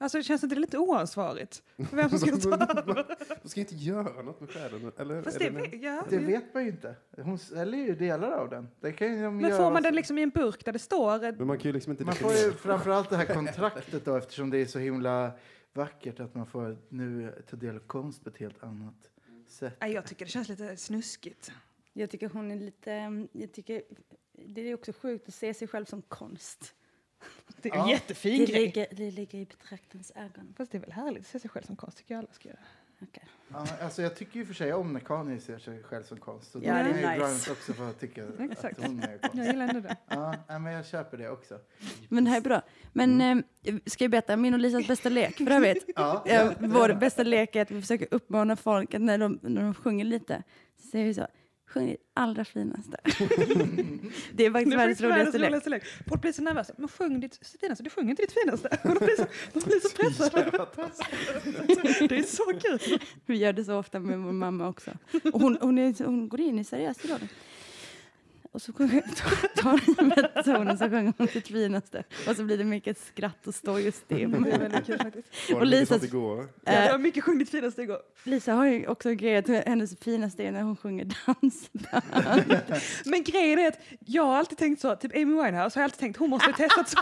[0.00, 1.62] Alltså känns inte det lite oansvarigt?
[1.90, 3.48] För vem som ska ta över?
[3.48, 4.92] Ska inte göra något med själen.
[4.98, 5.22] Eller?
[5.22, 6.96] Fast det, det ja, Det vet man ju inte.
[7.16, 8.68] Hon säljer ju delar av den.
[8.80, 11.32] Det kan ju men får man den som- liksom i en burk där det står...
[11.32, 14.50] men man kan ju liksom inte Man får ju framförallt det här kontraktet då eftersom
[14.50, 15.32] det är så himla
[15.72, 19.10] vackert att man får nu ta del av konst på ett helt annat
[19.48, 19.76] sätt.
[19.80, 21.52] Nej, jag tycker det känns lite snuskigt.
[21.92, 22.90] Jag tycker hon är lite...
[23.32, 23.82] Jag tycker
[24.46, 26.74] det är också sjukt att se sig själv som konst.
[27.62, 27.82] Det är Ja.
[27.84, 28.60] en jättefin Det grej.
[28.64, 30.54] ligger, det ligger i betraktarens ögon.
[30.56, 32.48] Fast det är väl härligt att se sig själv som konst, tycker jag alla ska
[32.48, 32.58] göra.
[33.52, 36.54] Ja, alltså jag tycker ju för sig om när Kanye ser sig själv som konst.
[36.54, 37.14] Och Ja, det är nice.
[37.16, 38.78] Grimes också få tycka Exakt.
[38.78, 39.46] att hon är Jag konst.
[39.46, 39.96] gillar ändå det.
[40.08, 41.58] Ja, men jag köper det också.
[42.08, 42.62] Men det här är bra.
[42.92, 45.84] Men eh, ska jag berätta min och Lisas bästa lek för övrigt?
[45.96, 49.62] Ja, Eh, vår bästa lek är att vi försöker uppmana folk att när de, när
[49.62, 50.42] de sjunger lite
[50.82, 51.26] så säger vi så.
[51.68, 52.96] Sjung ditt allra finaste.
[54.32, 55.82] det är faktiskt världens roligaste lek.
[56.08, 56.72] Folk blir så nervösa.
[56.76, 57.84] Men sjung ditt finaste.
[57.84, 58.78] Du sjunger inte ditt finaste.
[58.84, 60.50] Och de blir så, de blir så pressade.
[62.08, 63.00] Det är så kul.
[63.26, 64.90] Vi gör det så ofta med vår mamma också.
[65.32, 67.18] Och hon, hon, är, hon går in i seriöst idag.
[68.52, 69.02] Och så sjunger,
[69.56, 72.04] tar hon med tonen så sjunger hon sitt finaste.
[72.28, 74.14] Och så blir det mycket skratt och stå just det.
[74.14, 75.28] Det är väldigt kul faktiskt.
[75.50, 76.48] Var och det mycket Lisas- sånt igår?
[76.64, 77.98] Ja, det Eh, var mycket sjung ditt finaste igår.
[78.24, 82.60] Lisa har ju också grejat hennes finaste är när hon sjunger dansband.
[83.04, 86.00] Men grejen är att jag har alltid tänkt så, typ Amy Winehouse har jag alltid
[86.00, 86.98] tänkt hon måste ha testat så.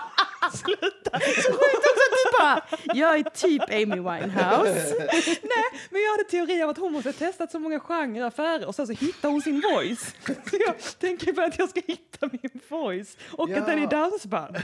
[0.52, 1.20] Sluta!
[1.20, 2.62] Så sjukt också att du bara,
[2.94, 4.94] jag är typ Amy Winehouse.
[5.42, 8.66] Nej, men jag hade teori om att hon måste ha testat så många genrer före
[8.66, 10.14] och sen så hittar hon sin voice.
[10.26, 13.58] Så jag tänker på att jag ska hitta min voice och Ja.
[13.58, 14.56] att den är dansband.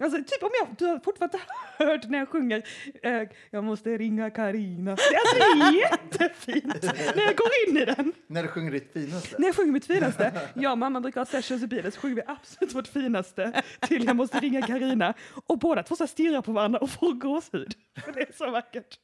[0.00, 1.38] Alltså typ om jag, du har fortfarande
[1.78, 2.62] hört när jag sjunger
[3.02, 4.90] eh, Jag måste ringa Karina.
[4.90, 6.82] Alltså det är jättefint
[7.16, 8.12] när jag går in i den.
[8.26, 9.36] När du sjunger ditt finaste.
[9.38, 10.32] När jag sjunger mitt finaste.
[10.54, 14.04] Jag och mamma brukar ha sessions i bilen så sjunger vi absolut vårt finaste till
[14.04, 14.75] Jag måste ringa Karina
[15.46, 17.74] Och båda två så stirrar på varandra och får gåshud.
[18.14, 18.98] Det är så vackert.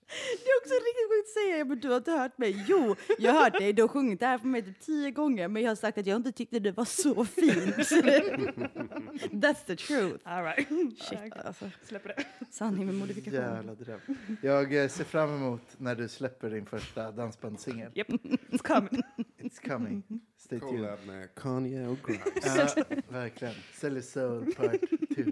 [0.44, 2.64] Det är också riktigt sjukt att säga, men du har inte hört mig.
[2.68, 3.72] Jo, jag har hört dig.
[3.72, 6.06] Du har sjungit det här för mig typ tio gånger, men jag har sagt att
[6.06, 7.76] jag inte tyckte det var så fint.
[9.32, 10.28] That's the truth.
[10.28, 10.68] All right.
[10.98, 11.70] Shit, alltså.
[11.82, 12.24] Släpper det.
[12.50, 13.40] Sanning med modifikation.
[13.40, 14.00] Jävla dröm.
[14.42, 17.92] Jag eh, ser fram emot när du släpper din första dansbandssingel.
[17.94, 19.02] Yep, it's coming.
[19.38, 20.02] It's coming.
[20.38, 20.70] Stay tuned.
[20.70, 22.76] Collab med Kanye och Grimes.
[22.76, 23.54] Ja, verkligen.
[23.74, 24.80] Silly Soul Part
[25.14, 25.22] 2.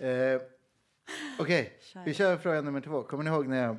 [0.00, 0.40] Eh,
[1.38, 1.72] Okej,
[2.04, 3.02] vi kör fråga nummer två.
[3.02, 3.76] Kommer ni ihåg när jag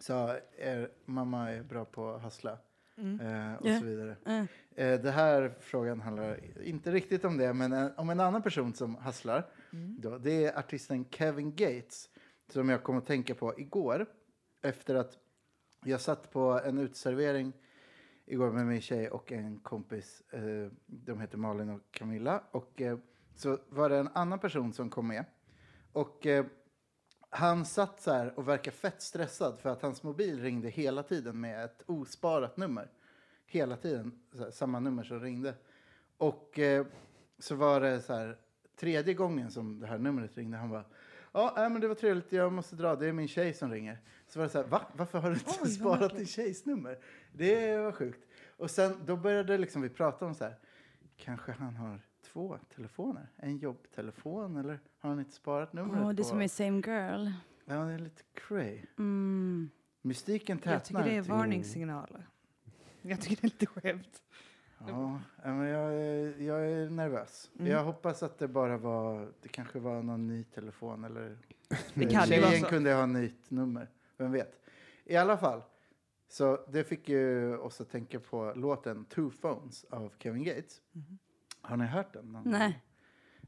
[0.00, 2.50] sa er mamma är bra på att hassla?
[2.96, 3.78] Eh, och Ja.
[3.78, 4.16] så vidare.
[4.26, 4.46] Mm.
[4.76, 8.74] Eh, det här frågan handlar inte riktigt om det, men en, om en annan person
[8.74, 9.46] som hasslar.
[9.98, 12.08] Då, det är artisten Kevin Gates,
[12.52, 14.06] som jag kom att tänka på igår.
[14.62, 15.18] Efter att
[15.84, 17.52] jag satt på en uteservering
[18.26, 20.22] igår med min tjej och en kompis.
[20.30, 22.42] Eh, de heter Malin och Camilla.
[22.50, 22.98] Och eh,
[23.36, 25.24] så var det en annan person som kom med.
[25.92, 26.46] Och eh,
[27.30, 31.40] han satt så här och verkar fett stressad för att hans mobil ringde hela tiden
[31.40, 32.90] med ett osparat nummer.
[33.46, 35.54] Hela tiden, här, samma nummer som ringde.
[36.16, 36.86] Och eh,
[37.38, 38.36] så var det så här,
[38.76, 40.56] tredje gången som det här numret ringde.
[40.56, 40.84] Han bara,
[41.32, 43.98] ja äh, men det var trevligt, jag måste dra, det är min tjej som ringer.
[44.28, 44.82] Så var det så här, va?
[44.92, 46.98] Varför har du inte Oj, sparat din tjejs nummer?
[47.32, 48.28] Det var sjukt.
[48.56, 50.58] Och sen då började liksom vi prata om så här,
[51.16, 52.00] kanske han har
[52.32, 53.28] två telefoner?
[53.36, 56.00] En jobbtelefon eller har han inte sparat numret?
[56.04, 57.28] Åh, det är som är same girl.
[57.64, 58.82] Ja, det är lite cray.
[58.98, 59.70] Mm.
[60.02, 60.72] Mystiken tätnar.
[60.72, 62.28] Jag tycker det är varningssignaler.
[63.02, 64.22] Jag tycker det är lite skevt.
[64.86, 67.50] Ja, men jag, är- jag är nervös.
[67.58, 67.72] Mm.
[67.72, 71.38] Jag hoppas att det bara var, det kanske var någon ny telefon eller
[71.94, 72.66] Det kan tjejen så.
[72.66, 73.88] kunde ha nytt nummer.
[74.16, 74.60] Vem vet?
[75.04, 75.62] I alla fall,
[76.28, 80.80] så det fick ju oss att tänka på låten Two Phones av Kevin Gates.
[80.92, 81.18] Mhm.
[81.62, 82.38] Har ni hört den?
[82.44, 82.82] Nej.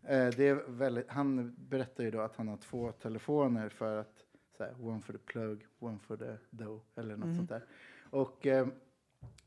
[0.03, 4.25] Eh, det är väldigt, han berättar ju då att han har två telefoner för att
[4.57, 7.37] så här, one for the plug, one for the dough eller något Mm.
[7.37, 7.65] sånt där.
[8.11, 8.67] Och eh,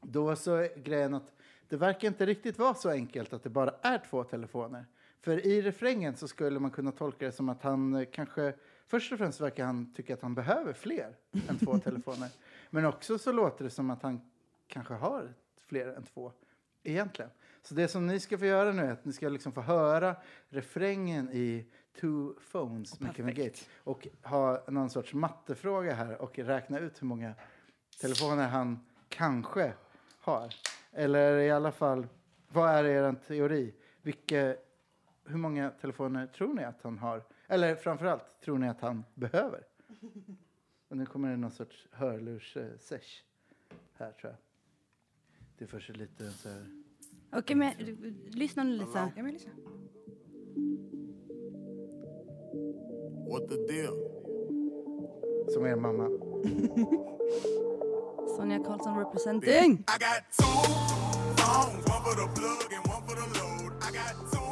[0.02, 1.34] då så är grejen att
[1.68, 4.86] det verkar inte riktigt vara så enkelt att det bara är två telefoner.
[5.22, 8.54] För i refrängen så skulle man kunna tolka det som att han eh, kanske,
[8.88, 11.16] först och främst verkar han tycka att han behöver fler
[11.50, 12.30] än två telefoner.
[12.70, 14.22] Men också så låter det som att han
[14.68, 15.34] kanske har
[15.68, 16.32] fler än två
[16.84, 17.32] egentligen.
[17.68, 20.16] Så det som ni ska få göra nu är att ni ska liksom få höra
[20.50, 21.66] refrängen i
[22.00, 23.36] Two Phones med Kevin.
[23.36, 27.34] Gates och ha någon sorts mattefråga här och räkna ut hur många
[28.02, 29.74] telefoner han kanske
[30.20, 30.54] har.
[30.92, 32.08] Eller i alla fall,
[32.48, 33.74] vad är er teori?
[34.02, 34.56] Vilka,
[35.26, 37.24] hur många telefoner tror ni att han har?
[37.48, 39.64] Eller framförallt, tror ni att han behöver?
[40.88, 43.22] Och nu kommer det någon sorts hörlurs-sesh
[43.94, 44.38] här tror jag.
[45.58, 46.84] Det är först lite så här
[47.34, 49.12] Okej, men du- lyssna nu Lisa.
[49.16, 49.52] Jag vill lyssna.
[53.30, 53.94] What the deal?
[55.54, 56.08] Som er mamma.
[58.38, 59.72] Sonja Karlsson representing.
[59.88, 60.44] I got two
[61.38, 63.72] phones, one for the plug and one for the load.
[63.82, 64.47] I got two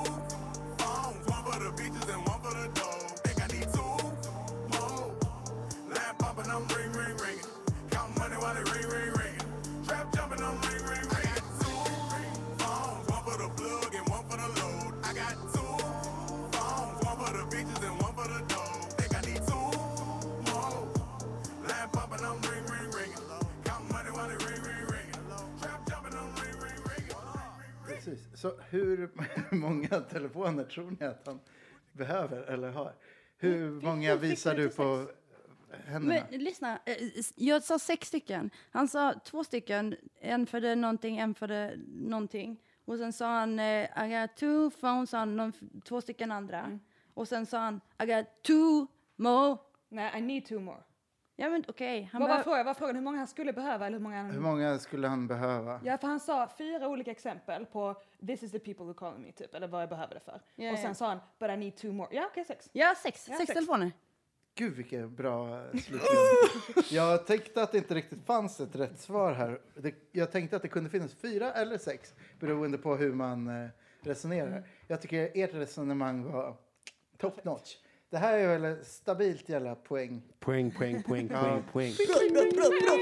[28.45, 29.09] Så hur
[29.55, 31.39] många telefoner tror ni att han
[31.91, 32.93] behöver eller har?
[33.37, 35.07] Hur många visar du på
[35.85, 36.27] händerna?
[36.31, 36.97] Men lyssna, eh,
[37.35, 38.49] jag sa sex stycken.
[38.71, 42.61] Han sa två stycken, en för det någonting, en för det någonting.
[42.85, 45.53] Och sen sa han, eh, I got two phones, sa han, någon,
[45.85, 46.79] två stycken andra.
[47.13, 49.57] Och sen sa han, I got two more.
[49.89, 50.83] Nej, I need two more.
[51.35, 52.65] Ja men okej, han Vad var frågan?
[52.65, 54.31] Var frågan hur många han skulle behöva eller hur många han...
[54.31, 55.81] Hur många skulle han behöva?
[55.83, 59.31] Ja, för han sa fyra olika exempel på this is the people who call me,
[59.31, 60.41] typ, eller vad jag behöver det för.
[60.55, 60.93] Ja, och sen ja.
[60.93, 62.15] sa han, but I need two more.
[62.15, 62.69] Ja, okej, sex.
[62.73, 63.27] Ja, sex.
[63.29, 63.57] Ja, sex sex.
[63.57, 63.91] telefoner.
[64.55, 66.83] Gud vilken bra slutning.
[66.89, 69.59] Jag tänkte att det inte riktigt fanns ett rätt svar här.
[69.75, 73.69] Det, jag tänkte att det kunde finnas fyra eller sex beroende på hur man eh,
[74.01, 74.67] resonerar.
[74.87, 76.55] Jag tycker ert resonemang var
[77.17, 77.77] top notch.
[78.09, 80.21] Det här är väl stabilt jävla poäng.
[80.39, 81.93] Poäng, poäng, poäng, poäng, poäng.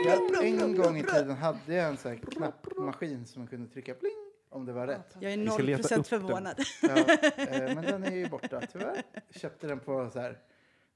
[0.06, 3.94] Jag, en gång i tiden hade jag en sån här knappmaskin som man kunde trycka
[3.94, 4.12] pling
[4.50, 5.16] om det var rätt.
[5.20, 6.60] Jag är Vi ska noll leta procent upp förvånad.
[6.82, 6.98] Ja,
[7.38, 9.04] eh, men den är ju borta tyvärr.
[9.30, 10.38] Köpte den på så här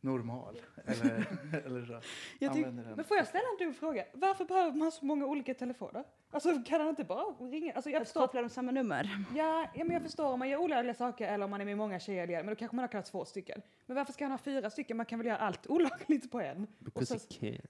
[0.08, 1.28] normal eller,
[1.65, 2.02] eller så.
[2.39, 4.06] Jag tyck- men får jag ställa en dum fråga?
[4.13, 6.04] Varför behöver man så många olika telefoner?
[6.32, 7.74] Alltså kan han inte bara ringa?
[7.74, 9.10] Alltså jag Jag förstår, kopplar de samma nummer.
[9.36, 11.78] ja, ja, men jag förstår om man gör olagliga saker eller om man är med
[11.78, 13.62] många tjejer, men då kanske man har kunnat två stycken.
[13.86, 14.98] Men varför ska han ha fyra stycken?
[14.98, 16.63] Man kan väl göra allt olagligt på en?
[16.63, 17.67] Och Because så, he can.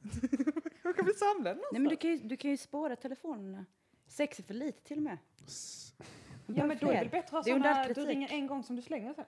[0.84, 3.66] man kan väl samla den Nej men du kan ju, du kan ju spåra telefonerna.
[4.08, 5.18] Sex är för lite till och med.
[6.46, 8.82] Ja men då är det bättre att ha såna, du ringer en gång som du
[8.82, 9.26] slänger sen?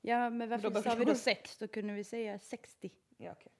[0.00, 1.58] Ja men varför sa vi då sex?
[1.58, 2.90] Då kunde vi säga 60.
[3.16, 3.52] Ja okej.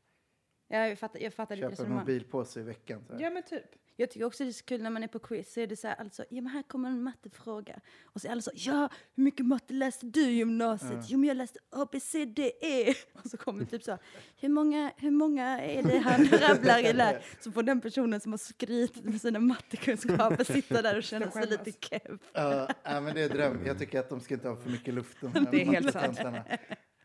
[0.68, 1.98] Ja, jag fattar, jag fattar ditt Köpa en resonemang.
[1.98, 3.04] mobilpåse i veckan.
[3.06, 3.20] Så här.
[3.20, 3.64] Ja men typ.
[3.96, 5.76] Jag tycker också det är så kul när man är på quiz så är det
[5.76, 7.80] så här, alltså, ja men här kommer en mattefråga.
[8.04, 11.04] Och så är alla så, ja, hur mycket matte läste du i gymnasiet?
[11.08, 12.94] Jo men jag läste A, B, C, D, E.
[13.12, 13.98] Och så kommer typ så,
[14.36, 17.24] hur många, hur många är det han rabblar i där?
[17.40, 21.46] Så får den personen som har skrytit med sina mattekunskaper sitta där och känna sig
[21.46, 22.20] lite keff.
[22.32, 23.66] Ja, men det är dröm.
[23.66, 25.16] Jag tycker att de ska inte ha för mycket luft.
[25.20, 26.18] De Det är helt sant.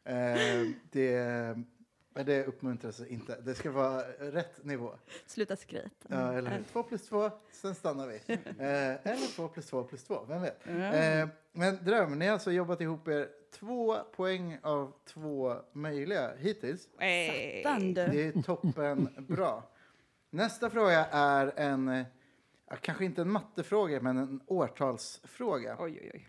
[0.07, 1.15] Eh, det,
[2.15, 3.37] men det uppmuntras inte.
[3.41, 4.91] Det ska vara rätt nivå.
[5.25, 6.07] Sluta skryta.
[6.07, 6.63] Ja, eller hur?
[6.63, 8.15] Två plus två, sen stannar vi.
[8.59, 10.67] Eh, eller två plus två plus två, vem vet?
[10.67, 16.89] Eh, men dröm, ni har alltså jobbat ihop er två poäng av två möjliga hittills.
[16.97, 17.63] Hey.
[17.63, 17.93] Satan.
[17.93, 19.63] Det är toppen bra.
[20.29, 22.05] Nästa fråga är en,
[22.81, 25.77] kanske inte en mattefråga, men en årtalsfråga.
[25.79, 26.27] Oj oj oj.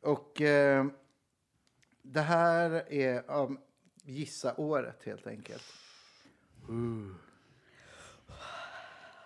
[0.00, 0.86] Och eh,
[2.02, 3.56] det här är av
[4.04, 5.64] gissa året helt enkelt.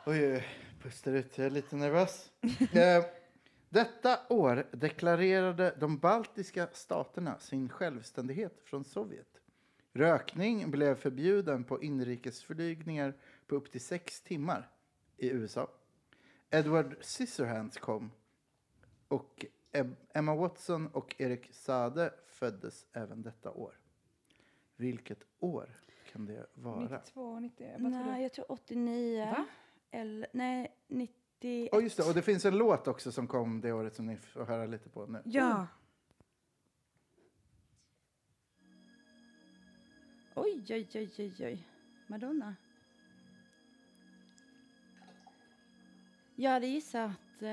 [0.06, 0.46] Oj, oj,
[0.82, 1.38] pustar ut.
[1.38, 2.30] Jag är lite nervös.
[2.72, 3.04] eh,
[3.68, 9.40] detta år deklarerade de baltiska staterna sin självständighet från Sovjet.
[9.92, 13.14] Rökning blev förbjuden på inrikesflygningar
[13.46, 14.70] på upp till sex timmar
[15.16, 15.68] i USA.
[16.50, 18.10] Edward Scissorhands kom
[19.08, 23.78] och Em- Emma Watson och Erik Sade föddes även detta år.
[24.78, 25.78] Vilket år
[26.12, 26.80] kan det vara?
[26.80, 29.24] 92, 90, vad tror Nej, jag tror 89.
[29.24, 29.44] Va?
[29.90, 31.68] Eller, nej, 90.
[31.72, 32.02] Oh, just det.
[32.02, 34.88] Och det finns en låt också som kom det året som ni får höra lite
[34.88, 35.22] på nu.
[35.24, 35.66] Ja.
[40.34, 41.66] Oj, oj, oj, oj, oj.
[42.06, 42.56] Madonna.
[46.36, 47.10] Jag hade gissat...
[47.40, 47.48] Eh,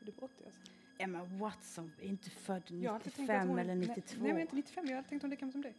[0.00, 0.65] Är du på 80 alltså?
[0.98, 4.22] Emma Watson är inte född Jag har alltid tänkt att 95 hon- eller nej, 92.
[4.22, 4.86] Nej, men inte 95.
[4.86, 5.74] Jag hade tänkt om det kan som dig.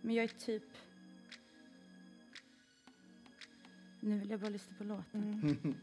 [0.00, 0.62] Men jag är typ...
[4.00, 5.22] Nu vill jag bara lyssna på låten.
[5.22, 5.74] Mm.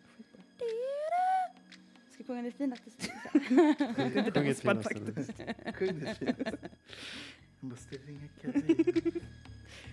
[2.12, 2.92] Ska jag sjunga det finaste
[4.34, 5.56] Sjung ett finaste.
[5.74, 6.38] Sjung det fint.
[7.60, 9.22] Jag måste ringa Karin.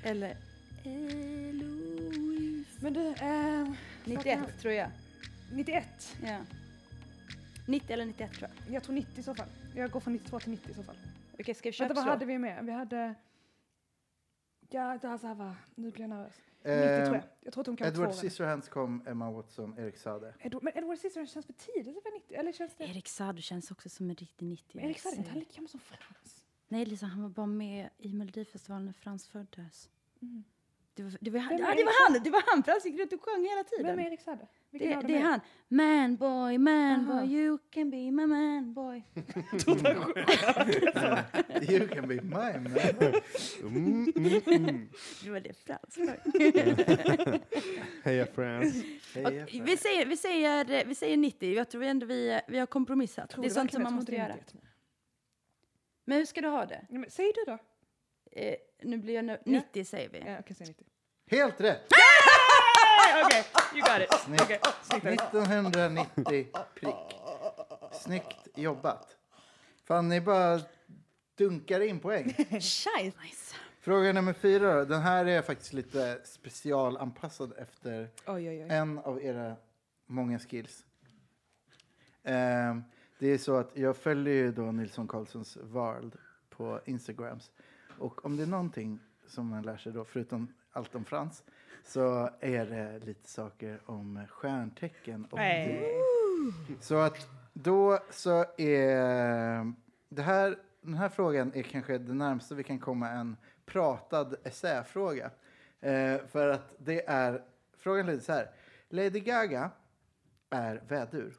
[0.05, 0.37] Eller
[0.85, 2.79] Eloise.
[2.81, 3.73] Men du, eh,
[4.05, 4.91] 91 tror jag.
[5.53, 6.17] 91.
[6.23, 6.39] Ja.
[7.67, 8.75] 90 eller 91 tror jag.
[8.75, 9.49] Jag tror 90 i så fall.
[9.75, 10.97] Jag går från 92 till 90 i så fall.
[11.39, 12.65] Okej, ska vi köra Vänta, vad hade vi med?
[12.65, 13.15] Vi hade...
[14.71, 15.55] Ja, det här, så här var...
[15.75, 16.33] Nu blir jag nervös.
[16.59, 17.23] 90 tror Eh, jag.
[17.41, 18.15] Jag tror att hon kan Edward.
[18.15, 20.35] Scissorhands kom, Emma Watson, Erik Sade.
[20.41, 22.85] Edward, men Edward Scissorhands känns för tidigt för 90, eller känns det?
[22.85, 25.55] Erik Saade känns också som en riktig 90 Men Erik Saade är inte han lika
[25.55, 26.45] gammal som Frans?
[26.69, 29.91] Nej, Lisa, han var bara med i Melodifestivalen när Frans föddes.
[30.23, 30.45] Mm.
[30.99, 32.23] Det var, det var, han, ja, det var han!
[32.23, 32.63] Det var han!
[32.63, 33.87] Frans gick runt och sjöng hela tiden.
[33.87, 34.47] Vem är Erik Saade?
[34.71, 35.41] Det, det är han.
[35.69, 37.21] Man boy, man Aha.
[37.21, 39.03] boy, you can be my man boy.
[41.69, 43.21] You can be mine man.
[43.61, 44.89] Mm, mm, mm.
[45.25, 45.99] Det var det Frans.
[48.05, 48.75] Heja Frans.
[49.53, 51.55] Vi, säger, vi, säger, vi säger 90.
[51.55, 53.31] Jag tror ändå vi, vi har kompromissat.
[53.31, 54.25] Tror det är du sånt som man måste göra.
[54.25, 54.61] inte är 90?
[56.05, 56.87] Men hur ska du ha det?
[56.89, 57.59] Men Säg du då.
[58.33, 60.19] Eh, nu blir jag nö- 90 säger vi.
[60.19, 60.87] Ja, säg 90.
[61.31, 61.83] Helt rätt!
[63.25, 64.21] Okej, you got it.
[64.21, 64.67] Snyggt.
[64.83, 65.05] Snyggt.
[65.23, 66.95] 1990 prick.
[67.93, 69.17] Snyggt jobbat.
[69.85, 70.61] Fan, ni bara
[71.37, 72.35] dunkar in poäng.
[72.51, 72.89] Nice.
[73.81, 74.85] Fråga nummer fyra då.
[74.85, 78.67] Den här är faktiskt lite specialanpassad efter Oj, oj, oj.
[78.71, 79.57] en av era
[80.07, 80.85] många skills.
[82.25, 82.85] Ehm,
[83.19, 86.17] det är så att jag följer ju då Nilsson Karlssons World
[86.51, 87.51] på Instagrams.
[87.99, 91.45] Och om det är någonting som man lär sig då, förutom allt om Frans,
[91.85, 95.25] så är det lite saker om stjärntecken.
[95.25, 95.95] Och Nej.
[96.81, 99.73] så att då så är
[100.09, 105.31] det här, den här frågan är kanske det närmaste vi kan komma en pratad essäfråga.
[105.81, 107.43] Eh, för att det är,
[107.77, 108.51] frågan lyder så här.
[108.89, 109.71] Lady Gaga
[110.51, 111.37] är vädur.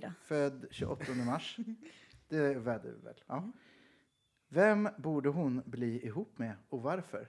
[0.00, 0.12] Då.
[0.22, 1.56] Född 28 mars.
[2.28, 3.22] Det är vädur väl?
[3.26, 3.52] Ja.
[4.48, 7.28] Vem borde hon bli ihop med och varför?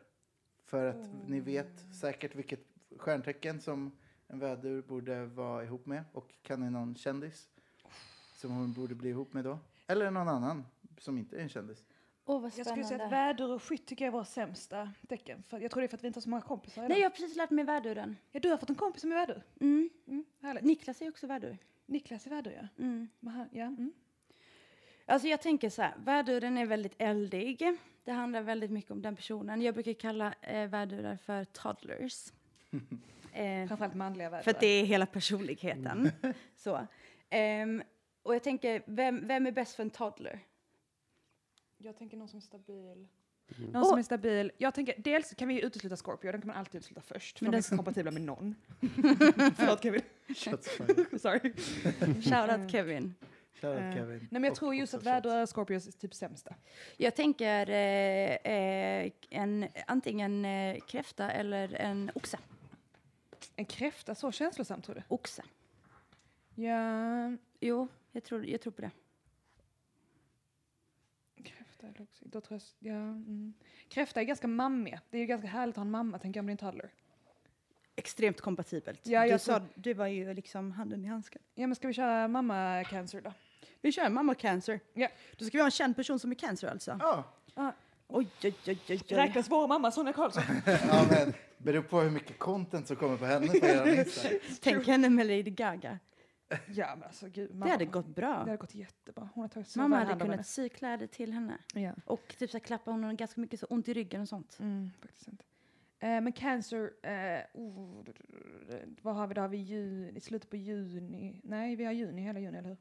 [0.63, 2.59] För att ni vet säkert vilket
[2.97, 3.91] stjärntecken som
[4.27, 6.03] en vädur borde vara ihop med.
[6.13, 7.49] Och kan ni någon kändis
[8.35, 9.59] som hon borde bli ihop med då?
[9.87, 10.65] Eller någon annan
[10.97, 11.83] som inte är en kändis?
[12.25, 15.43] Åh, vad Jag skulle säga att vädur och skytt tycker jag är våra sämsta tecken.
[15.47, 16.89] För jag tror det är för att vi inte har så många kompisar idag.
[16.89, 18.15] Nej, jag har precis lärt mig värduren.
[18.31, 19.43] Ja, du har fått en kompis som är vädur.
[19.59, 19.89] Mm.
[20.07, 20.57] Mm.
[20.61, 21.57] Niklas är också värdur.
[21.85, 22.83] Niklas är vädur, ja.
[22.83, 23.07] Mm.
[23.19, 23.63] Men han- ja.
[23.65, 23.91] Mm.
[25.09, 27.77] Alltså jag tänker så här, värduren är väldigt eldig.
[28.03, 29.61] Det handlar väldigt mycket om den personen.
[29.61, 32.33] Jag brukar kalla eh, värdurar för toddlers.
[33.33, 34.43] eh, Framförallt manliga vädur.
[34.43, 36.11] för att det är hela personligheten.
[36.55, 36.87] så.
[37.29, 37.83] Ehm,
[38.23, 40.39] och jag tänker, vem, vem är bäst för en toddler?
[41.77, 43.07] Jag tänker någon som är stabil.
[43.57, 43.71] Mm.
[43.71, 44.51] Någon som är stabil.
[44.57, 47.39] Jag tänker, dels kan vi utesluta Scorpio, den kan man alltid utesluta först.
[47.39, 48.55] För Men de är så kompatibla med någon.
[49.55, 50.01] Förlåt Kevin.
[50.27, 51.21] Shots fired.
[51.21, 51.53] Sorry.
[52.21, 53.15] Shoutout Kevin.
[53.61, 54.19] Shoutout Eh, Kevin.
[54.19, 56.55] Nej, men jag Och tror just att vädur är Scorpios typ sämsta.
[56.97, 62.39] Jag tänker eh, eh, en, antingen eh, kräfta eller en oxe.
[63.55, 65.03] En kräfta, så känslosam tror du?
[65.07, 65.43] Oxe.
[66.55, 68.91] Ja, Jo, jag tror, jag tror på det.
[71.43, 72.25] kräfta eller också.
[72.27, 73.53] Då tror jag, ja, mm.
[73.87, 75.01] Kräfta är ganska mammiga.
[75.09, 76.89] Det är ju ganska härligt att ha en mamma, tänker jag, om en toddler.
[77.95, 79.07] Extremt kompatibelt.
[79.07, 81.41] Ja, du jag sa, det var ju liksom handen i handsken.
[81.55, 83.33] Ja, men ska vi köra mamma cancer då?
[83.81, 84.79] Vi kör mamma cancer.
[84.93, 85.07] Ja.
[85.37, 86.97] Då ska vi ha en känd person som är cancer alltså.
[86.99, 87.23] Ja,
[88.11, 89.15] Oj, oj, oj, oj, oj.
[89.17, 90.43] Räknas vår mamma Sonja Karlsson?
[90.65, 94.29] ja, men beror på hur mycket content som kommer på henne på er Insta.
[94.61, 95.99] Tänk henne med Lady Gaga.
[96.67, 97.51] ja, men alltså gud.
[97.51, 98.33] Mamma, Det hade gått Det bra.
[98.33, 99.29] hade gått jättebra.
[99.33, 101.57] Hon har tagit så Mamma hade kunnat sy kläder till henne.
[101.73, 101.93] Ja.
[102.05, 104.57] Och typ så här, klappa hon har ganska mycket så ont i ryggen och sånt.
[104.59, 105.43] Mm, faktiskt inte.
[105.99, 108.03] Eh, men cancer, eh, oh,
[109.01, 109.41] vad har vi då?
[109.41, 111.41] Har vi juni, i slutet på juni?
[111.43, 112.77] Nej, vi har juni, hela juni, eller hur?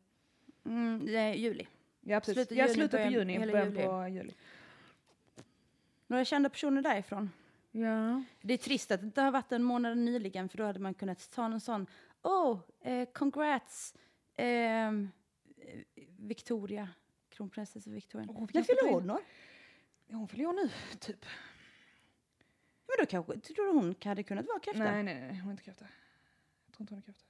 [0.69, 1.67] Mm, är juli.
[2.01, 2.35] Ja, precis.
[2.35, 4.35] Slutet ja, juni, slutet på juni, början på juli.
[6.07, 7.31] Några kända personer därifrån.
[7.71, 8.23] Ja.
[8.41, 10.95] Det är trist att det inte har varit en månad nyligen för då hade man
[10.95, 11.87] kunnat ta någon sån
[12.23, 13.95] Oh, eh, congrats
[14.35, 14.93] eh,
[16.17, 16.89] Victoria,
[17.29, 18.27] kronprinsessa Victoria.
[18.33, 19.21] Vi När fyller hon år?
[20.07, 21.27] Ja, hon fyller år nu, typ.
[22.87, 24.85] Men då kanske, tror du hon hade kunnat vara kräfta?
[24.85, 25.87] Nej, nej, nej, hon är inte kräfta.
[26.67, 27.25] Jag tror inte hon är kräfta.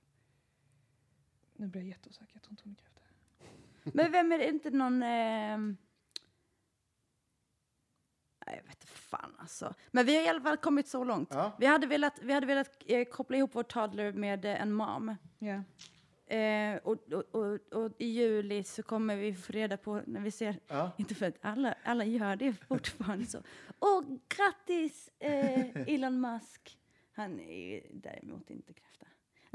[1.56, 3.02] Nu blir jag jätteosäker, jag tror inte hon är kräfta.
[3.94, 4.98] Men vem är det inte någon...
[4.98, 5.76] Nej,
[8.56, 9.74] jag vet inte fan alltså.
[9.90, 11.28] Men vi har i alla fall kommit så långt.
[11.32, 11.52] Ja.
[11.58, 15.14] Vi hade velat, vi hade velat eh, koppla ihop vår toddler med eh, en mom.
[15.38, 15.62] Ja.
[16.36, 20.30] Eh, och, och, och, och i juli så kommer vi få reda på när vi
[20.30, 20.90] ser, Ja.
[20.98, 23.38] inte för att alla, alla gör det fortfarande så.
[23.78, 26.78] Och grattis eh, Elon Musk.
[27.12, 29.06] Han är ju däremot inte kräfta.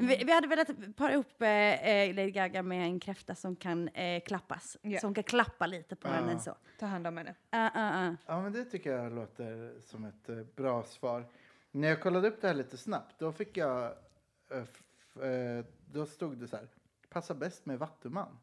[0.08, 1.48] Vi, vi hade velat para ihop eh,
[1.90, 4.78] eh, Lady Gaga med en kräfta som kan eh, klappas.
[4.82, 5.00] Ja.
[5.00, 6.14] Som kan klappa lite på Ja.
[6.14, 6.56] henne så.
[6.80, 7.36] Ta hand om henne.
[7.50, 8.16] Ah, ah.
[8.26, 11.26] Ja, men det tycker jag låter som ett eh, bra svar.
[11.72, 13.84] När jag kollade upp det här lite snabbt, då fick jag...
[14.52, 16.68] eh, f- eh, då stod det så här.
[17.10, 18.38] Passar bäst med vattuman.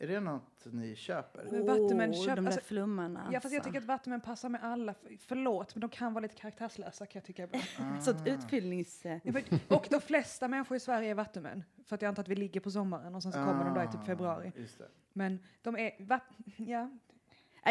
[0.00, 1.44] Är det något ni köper?
[1.52, 3.30] Men Vattuman Åh, köp- de där alltså- flummarna.
[3.32, 3.68] Ja, fast jag alltså.
[3.70, 4.94] tycker att Vattuman passar med alla.
[5.20, 7.64] Förlåt, men de kan vara lite karaktärslösa kan jag tycka ibland.
[8.04, 9.06] Så ett utfyllnings...
[9.06, 9.20] eh,
[9.68, 11.64] Och de flesta människor i Sverige är vattumän.
[11.84, 13.82] För att jag antar att vi ligger på sommaren och sen så kommer de då
[13.82, 14.52] i typ februari.
[14.56, 14.88] Ah, Just det.
[15.12, 16.22] Men de är, vatt,
[16.56, 16.90] ja.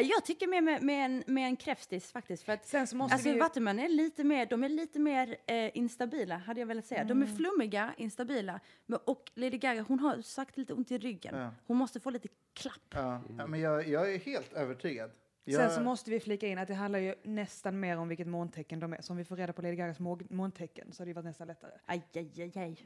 [0.01, 2.43] Ja, Jag tycker mer med, med, en, med en kräftis faktiskt.
[2.43, 5.37] För att, Sen så måste alltså, ju, Vattumän är lite mer, de är lite mer
[5.47, 7.03] eh, instabila, hade jag velat säga.
[7.03, 7.37] De är Mm.
[7.37, 8.59] flummiga, instabila.
[8.85, 11.35] Men, och Lady Gaga, hon har sagt lite ont i ryggen.
[11.35, 11.53] Ja.
[11.67, 12.73] Hon måste få lite klapp.
[12.93, 15.11] Ja, ja, men jag, jag är helt övertygad.
[15.53, 18.27] Sen Jag, så måste vi flika in att det handlar ju nästan mer om vilket
[18.27, 19.01] måntecken de är.
[19.01, 21.47] Så om vi får reda på Lady Gagas må- måntecken så hade det varit nästan
[21.47, 21.71] lättare.
[21.85, 22.85] Aj, aj, aj, aj.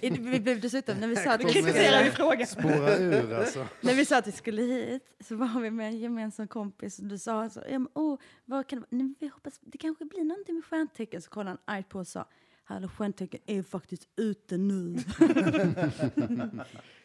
[0.18, 2.46] Vi blev dessutom, när vi sa att vi skulle, frågan.
[2.46, 3.66] Spåra ur alltså.
[3.80, 7.04] när vi sa att vi skulle hit så var vi med en gemensam kompis och
[7.04, 9.02] du sa så, ja, men, oh, vad kan det vara?
[9.02, 11.22] Nej, vi hoppas, det kanske blir någonting med stjärntecken.
[11.22, 12.28] Så kollade han argt på och sa,
[12.64, 14.96] hallå stjärntecken är faktiskt ute nu.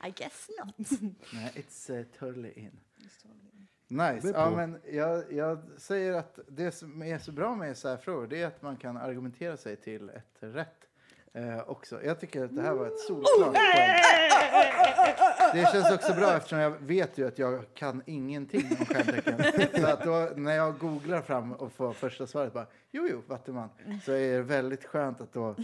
[0.08, 0.92] I guess not.
[1.34, 2.72] Nej, it's uh, totally in.
[2.98, 3.10] Det
[3.88, 4.32] Nice.
[4.36, 8.28] Ja, men jag, jag säger att det som är så bra med så här frågor
[8.28, 10.88] det är att man kan argumentera sig till ett rätt
[11.34, 12.04] eh, också.
[12.04, 14.00] Jag tycker att det här var ett solklart poäng.
[15.54, 19.82] Det känns också bra eftersom jag vet ju att jag kan ingenting om stjärntecken.
[19.82, 23.70] Så att då, när jag googlar fram och får första svaret bara jo, jo, vattuman.
[24.06, 25.56] Så är det väldigt skönt att då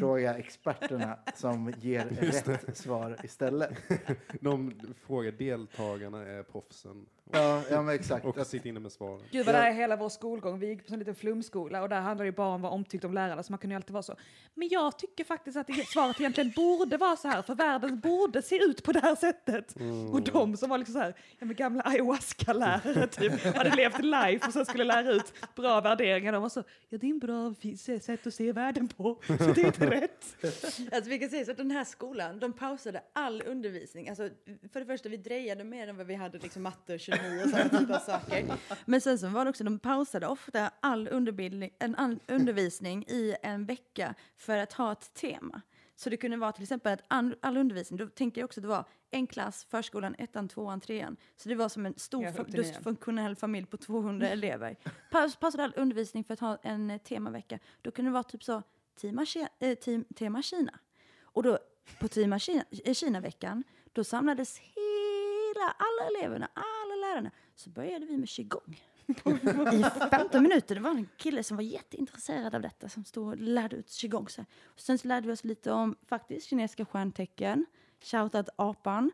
[0.00, 3.70] fråga experterna som ger rätt svar istället.
[4.40, 4.72] De
[5.06, 8.24] frågar deltagarna är proffsen Ja, ja men exakt.
[8.24, 9.20] och Att- sitter inne med svaren.
[9.30, 10.58] Gud vad det här är hela vår skolgång.
[10.58, 13.14] Vi gick på en liten flumskola och där handlade det bara om vad omtyckt om
[13.14, 13.42] lärarna.
[13.42, 14.14] Så man kunde ju alltid vara så.
[14.54, 17.42] Men jag tycker faktiskt att det, svaret egentligen borde vara så här.
[17.42, 19.74] För världen borde se ut på det här sättet.
[20.12, 23.56] Och de som var liksom så här, ja men gamla ayahuasca-lärare typ.
[23.56, 26.32] Hade levt life och sen skulle lära ut bra värderingar.
[26.32, 27.54] De var så, ja det är en bra
[28.00, 29.18] sätt att se världen på.
[29.26, 30.36] Så det är inte rätt.
[30.92, 34.08] Alltså vi kan säga så att den här skolan, de pausade all undervisning.
[34.08, 34.30] Alltså,
[34.72, 37.50] för det första, vi drejade mer än vad vi hade liksom matte och kemi och
[37.50, 38.44] sådana typer av saker.
[38.84, 43.36] Men sen så var det också, de pausade ofta all, underbildning, en all undervisning i
[43.42, 45.62] en vecka för att ha ett tema.
[45.98, 47.02] Så det kunde vara till exempel att
[47.40, 51.16] all undervisning, då tänker jag också att det var en klass, förskolan, ettan, tvåan, trean.
[51.36, 54.76] Så det var som en stor dysfunktionell familj på 200 elever.
[55.10, 57.58] Paus, pausade all undervisning för att ha en eh, temavecka.
[57.82, 58.62] Då kunde det vara typ så,
[59.00, 59.26] tema,
[59.58, 60.78] eh, team, tema Kina.
[61.22, 61.58] Och då
[62.00, 67.30] på tema Kina, eh, Kina-veckan, då samlades hela, alla eleverna, alla lärarna.
[67.54, 68.82] Så började vi med qigong.
[69.72, 70.74] I 15 minuter.
[70.74, 74.28] Det var en kille som var jätteintresserad av detta som stod och lärde ut qigong.
[74.28, 74.44] Så.
[74.64, 77.66] Och sen så lärde vi oss lite om faktiskt kinesiska stjärntecken.
[78.00, 79.10] Shoutout apan.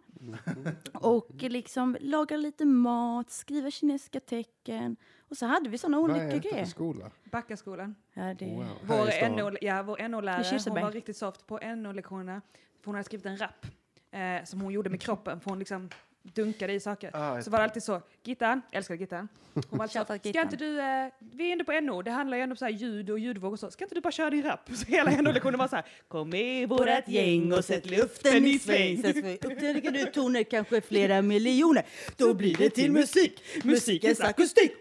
[0.92, 4.96] Och liksom laga lite mat, skriva kinesiska tecken.
[5.28, 6.64] Och så hade vi sådana Vad olika är detta för grejer.
[6.66, 7.10] skola?
[7.24, 7.94] Backaskolan.
[8.12, 8.62] Ja, det, Wow.
[8.64, 9.32] Här i Vår stan.
[9.36, 10.82] NO, ja, vår NO-lärare, I hon Kirseberg.
[10.84, 12.40] var riktigt soft på NO-lektionerna.
[12.80, 13.66] För hon hade skrivit en rap
[14.10, 15.88] eh, som hon gjorde med kroppen, för hon liksom
[16.32, 17.10] dunkade i saker.
[17.14, 19.28] Ah, så var det alltid så, Gittan, älskar Gittan.
[19.54, 22.36] Hon var alltid så, ska inte du, eh, vi är ändå på NO, det handlar
[22.36, 24.30] ju ändå om så här ljud och ljudvåg och så, ska inte du bara köra
[24.30, 24.60] din rap?
[24.74, 28.98] Så hela NO-lektionen var så här, kom med vårat gäng och sätt luften i sväng.
[28.98, 33.42] Upptäcker du toner kanske flera miljoner, då blir det till musik.
[33.64, 34.72] Musikens akustik.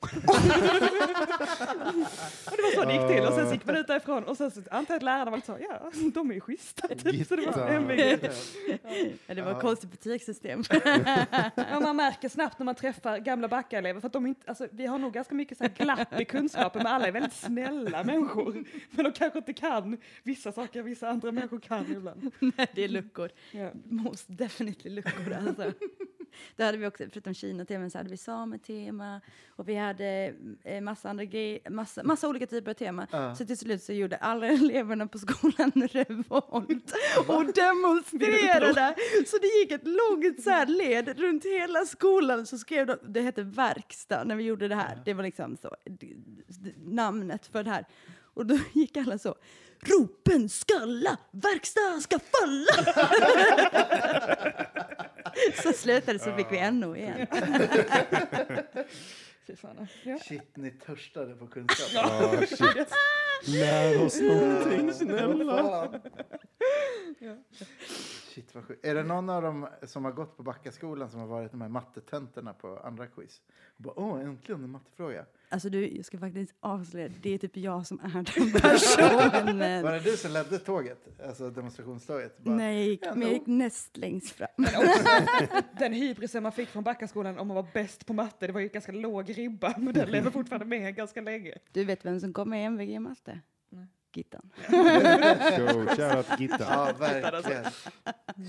[0.00, 0.08] Och
[2.56, 4.50] det var så det gick till och sen så gick man ut därifrån och sen
[4.50, 6.88] så antar jag att lärarna var lite så, ja, de är ju schyssta.
[6.88, 7.26] Typ.
[7.28, 7.68] Så det var.
[7.68, 8.18] MVG.
[9.26, 10.62] Ja, det var ett konstigt betygssystem.
[11.54, 14.86] Ja, man märker snabbt när man träffar gamla Backa-elever, för att de inte, alltså, vi
[14.86, 18.64] har nog ganska mycket så här glapp i kunskapen, men alla är väldigt snälla människor.
[18.90, 22.30] Men de kanske inte kan vissa saker vissa andra människor kan ibland.
[22.38, 23.30] Nej, det är luckor.
[23.50, 23.70] Ja.
[23.84, 25.72] Most definitely luckor alltså.
[26.56, 31.10] Då hade vi också, förutom Kina-teman, så hade vi sametema och vi hade eh, massa
[31.10, 33.06] andra grejer, massa, massa olika typer av tema.
[33.10, 33.34] Ja.
[33.34, 36.94] Så till slut så gjorde alla eleverna på skolan revolt
[37.28, 38.94] och demonstrerade.
[39.26, 42.46] Så det gick ett långt så här led runt hela skolan.
[42.46, 45.02] Så skrev de, det hette verkstad när vi gjorde det här.
[45.04, 45.76] Det var liksom så,
[46.76, 47.84] namnet för det här.
[48.34, 49.34] Och då gick alla så.
[49.80, 52.94] Ropen skalla, verkstad ska falla!
[55.62, 57.26] så slutade så fick vi NO igen.
[60.02, 60.18] Ja.
[60.18, 61.88] Shit, ni törstade på kunskap.
[61.94, 62.94] Ja, shit.
[63.46, 65.62] Lär oss någonting, snälla.
[65.62, 66.00] Fan.
[68.38, 68.84] Shit vad sjukt.
[68.84, 71.68] Är det någon av dem som har gått på Backaskolan som har varit de här
[71.68, 73.40] mattetönterna på andra quiz?
[73.76, 75.24] Och bara, Åh, äntligen en mattefråga.
[75.48, 78.24] Alltså du, jag ska faktiskt avslöja, det är typ jag som är den
[78.60, 79.82] personen.
[79.82, 81.20] Var det du som ledde tåget?
[81.26, 82.38] Alltså demonstrationståget?
[82.38, 84.48] Bara, Nej, jag gick, Ja, men jag gick näst längst fram.
[85.78, 88.68] Den hybrisen man fick från Backaskolan om man var bäst på matte, det var ju
[88.68, 91.54] ganska låg ribba, men den lever fortfarande med ganska länge.
[91.72, 93.40] Du vet vem som kom med i MVG matte?
[94.18, 94.50] Gittan.
[95.96, 96.64] Shoutout Gitta.
[96.64, 97.64] Ja, verkligen.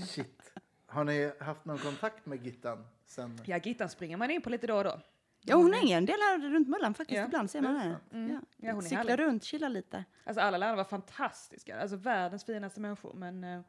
[0.06, 0.52] Shit.
[0.86, 3.40] Har ni haft någon kontakt med Gittan sen?
[3.44, 5.00] Ja, Gittan springer man in på lite då och då.
[5.42, 7.18] Ja, hon hänger en del här runt Möllan faktiskt.
[7.18, 7.24] Ja.
[7.24, 7.96] Ibland ser man henne.
[8.12, 8.32] Mm.
[8.32, 8.40] Ja.
[8.56, 9.18] Ja, hon är Cyklar härlig.
[9.24, 10.04] runt, chillar lite.
[10.24, 13.12] Alltså alla lärare var fantastiska, alltså världens finaste människor.
[13.14, 13.60] Men eh,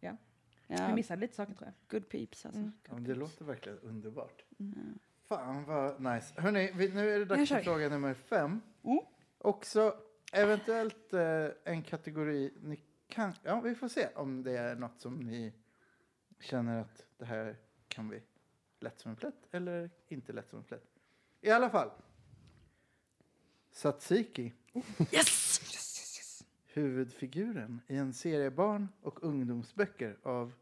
[0.00, 0.16] ja,
[0.66, 2.00] Ja, vi missade lite saker tror jag.
[2.00, 2.60] good peeps alltså.
[2.60, 2.72] Mm.
[2.88, 4.44] Ja, men det låter verkligen underbart.
[5.28, 6.40] Fan vad nice.
[6.40, 8.60] Hörrni, nu är det dags för fråga nummer fem.
[8.84, 9.00] Mm.
[9.38, 9.94] Också
[10.32, 13.32] eventuellt eh, en kategori ni kan...
[13.42, 15.52] Ja, vi får se om det är något som ni
[16.40, 17.56] känner att det här
[17.88, 18.22] kan vi
[18.80, 21.00] lätt som en plätt eller inte lätt som en plätt.
[21.40, 21.90] I alla fall.
[23.70, 24.54] Satsiki.
[25.12, 26.42] Yes!
[26.66, 30.52] Huvudfiguren i en serie barn och ungdomsböcker av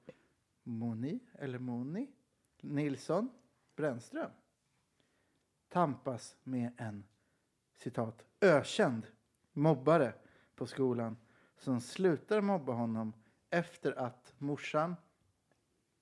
[0.63, 2.11] Moni, eller Moni,
[2.61, 3.31] Nilsson
[3.77, 4.31] Brännström
[5.75, 7.05] tampas med en
[7.73, 9.07] citat ökänd
[9.55, 10.13] mobbare
[10.55, 11.17] på skolan
[11.59, 13.13] som slutar mobba honom
[13.51, 14.97] efter att morsan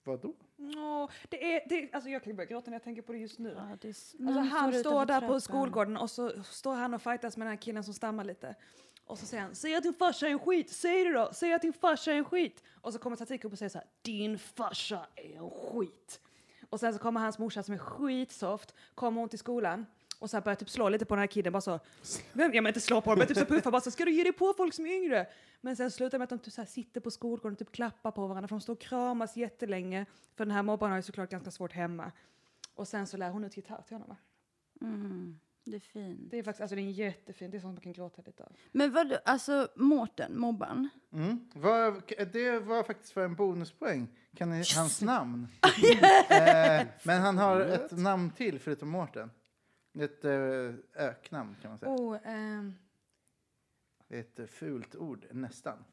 [0.04, 0.34] Vadå?
[0.58, 3.38] Åh, det är, det, alltså jag kan börja gråta när jag tänker på det just
[3.38, 3.54] nu.
[3.56, 7.36] Ja, det är Alltså han står där på skolgården och så står han och fightas
[7.36, 8.54] med den här killen som stammar lite.
[9.04, 11.52] Och så säger han, säg att din farsa är en skit, säg det då, säg
[11.52, 12.62] att din farsa är en skit.
[12.80, 16.20] Och så kommer Tatik upp och säger så här, din farsa är en skit.
[16.70, 19.86] Och sen så kommer hans morsa som är skitsoft, kommer hon till skolan
[20.22, 21.80] och så här börjar typ slå lite på den här killen bara så.
[22.32, 24.12] Vem, ja men inte slå på honom, men typ så puffar bara så, ska du
[24.12, 25.26] ge dig på folk som är yngre?
[25.60, 28.10] Men sen slutar med att de typ så här sitter på skolgården och typ klappar
[28.10, 30.06] på varandra för de står och kramas jättelänge.
[30.36, 32.12] För den här mobbaren har ju såklart ganska svårt hemma.
[32.74, 34.16] Och sen så lär hon ut gitarr till honom va?
[34.80, 36.30] Mm, det är fint.
[36.30, 38.44] Det är faktiskt, alltså det är en jättefin, det är sånt man kan gråta lite
[38.44, 38.52] av.
[38.72, 40.88] Men vad, alltså Mårten, mobbaren.
[41.12, 41.50] Mm.
[41.54, 42.02] Vad-
[42.32, 44.08] Det var faktiskt för en bonuspoäng.
[44.36, 45.48] Kan ni hans namn?
[46.28, 49.30] eh, men han har ett namn till förutom Mårten.
[49.94, 51.92] Ett eh, öknamn kan man säga.
[51.92, 52.74] Oh, ehm,
[54.08, 55.84] ett fult ord, nästan.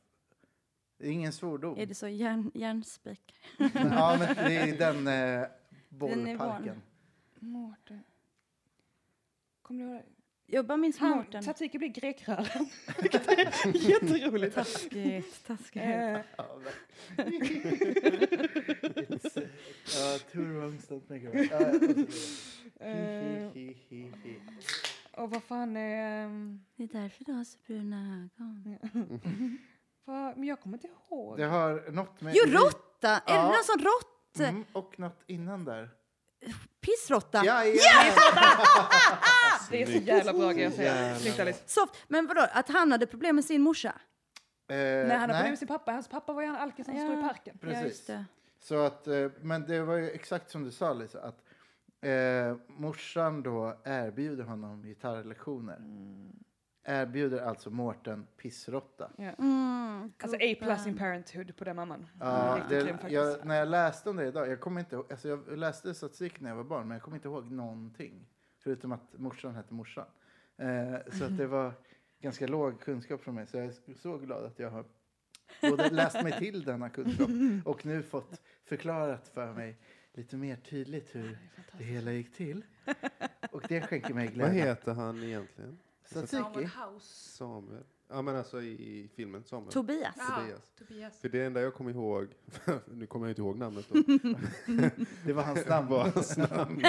[0.97, 1.77] Det är ingen svordom.
[1.77, 3.35] Är det så järn, järnspik?
[3.57, 5.47] Men, ja, men det är den eh,
[5.89, 6.81] bollparken.
[7.39, 8.03] Mårten.
[9.61, 10.03] Kommer du ihåg?
[10.51, 11.41] Jag bara minns Han, Mårten.
[11.41, 12.45] Tzatziki blir grekröra.
[13.01, 14.55] Vilket är jätteroligt.
[14.55, 15.83] Taskigt, taskigt.
[15.83, 16.59] Eh, Ja,
[18.95, 21.51] It's, uh, two wrongs don't make a right.
[21.51, 21.93] Ja, och så
[22.79, 23.45] vidare.
[23.45, 24.39] eh, hi, hi, hi.
[25.17, 26.23] och vad fan är...
[26.25, 28.77] ehm, Det är därför du har så bruna ögon.
[30.35, 31.37] men jag kommer inte ihåg.
[31.37, 32.33] Det har något med...
[32.35, 33.09] Jo, råtta!
[33.19, 34.15] Är det någon sån rått?
[34.49, 35.89] Mm, och något innan där.
[36.81, 37.41] Pissråtta?
[37.45, 38.03] Ja, ja.
[39.71, 41.15] det är så jävla bra grejer att säga.
[41.15, 41.69] Snyggt.
[41.69, 41.95] Soft.
[42.07, 43.93] Men vadå, att han hade problem med sin morsa?
[44.69, 45.35] Eh, Nej, han har nej.
[45.35, 45.91] problem med sin pappa.
[45.91, 47.57] Hans pappa var ju en alkis som stod i parken.
[47.61, 48.05] Ja, Precis.
[48.05, 48.25] det.
[48.59, 51.43] Så att, eh, men det var ju exakt som du sa Lisa, att
[52.01, 55.75] eh, morsan då erbjuder honom gitarrlektioner.
[55.75, 56.31] Mm.
[56.83, 59.11] Erbjuder alltså Mårten pissrotta.
[59.17, 62.05] Mm, Alltså A plus in parenthood på den mamman.
[62.19, 65.93] Ja, det, jag, när jag läste om det idag, jag kommer inte alltså jag läste
[65.93, 68.27] statistik när jag var barn, men jag kommer inte ihåg någonting.
[68.63, 70.05] Förutom att morsan hette morsan.
[70.57, 71.73] Eh, så att det var
[72.21, 73.47] ganska låg kunskap från mig.
[73.47, 74.85] Så jag är så glad att jag har
[75.61, 77.29] både läst mig till denna kunskap
[77.65, 79.77] och nu fått förklarat för mig
[80.13, 81.37] lite mer tydligt hur
[81.77, 82.65] det hela gick till.
[83.51, 84.63] Och det skänker mig Vad glädje.
[84.65, 85.79] heter han egentligen?
[86.11, 86.65] Satsiki?
[86.65, 87.37] House.
[87.37, 87.83] Samuel?
[88.11, 89.71] Ja, men alltså i, i filmen Samuel.
[89.71, 90.15] Tobias.
[90.15, 90.61] Tobias.
[90.79, 91.19] Tobias.
[91.21, 92.27] För det enda jag kommer ihåg,
[92.93, 93.95] nu kommer jag inte ihåg namnet då.
[95.25, 95.87] Det var hans namn.
[95.89, 96.81] Var hans namn.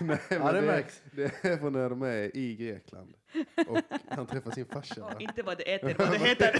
[0.00, 1.02] Nej, Ja, det det, märks.
[1.12, 3.14] det är från när de är i Grekland.
[3.68, 3.78] Och
[4.08, 5.00] han träffar sin farsa.
[5.00, 5.12] va?
[5.18, 6.52] Inte vad det heter, vad det heter.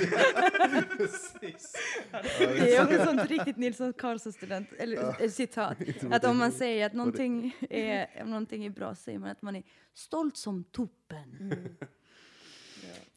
[0.96, 1.72] Precis.
[2.38, 5.76] Det är också sånt riktigt Nilsson Karlsson-student, eller eh, citat.
[6.10, 9.56] Att om man säger att någonting är, om någonting är bra säger man att man
[9.56, 9.62] är
[9.94, 11.50] stolt som toppen.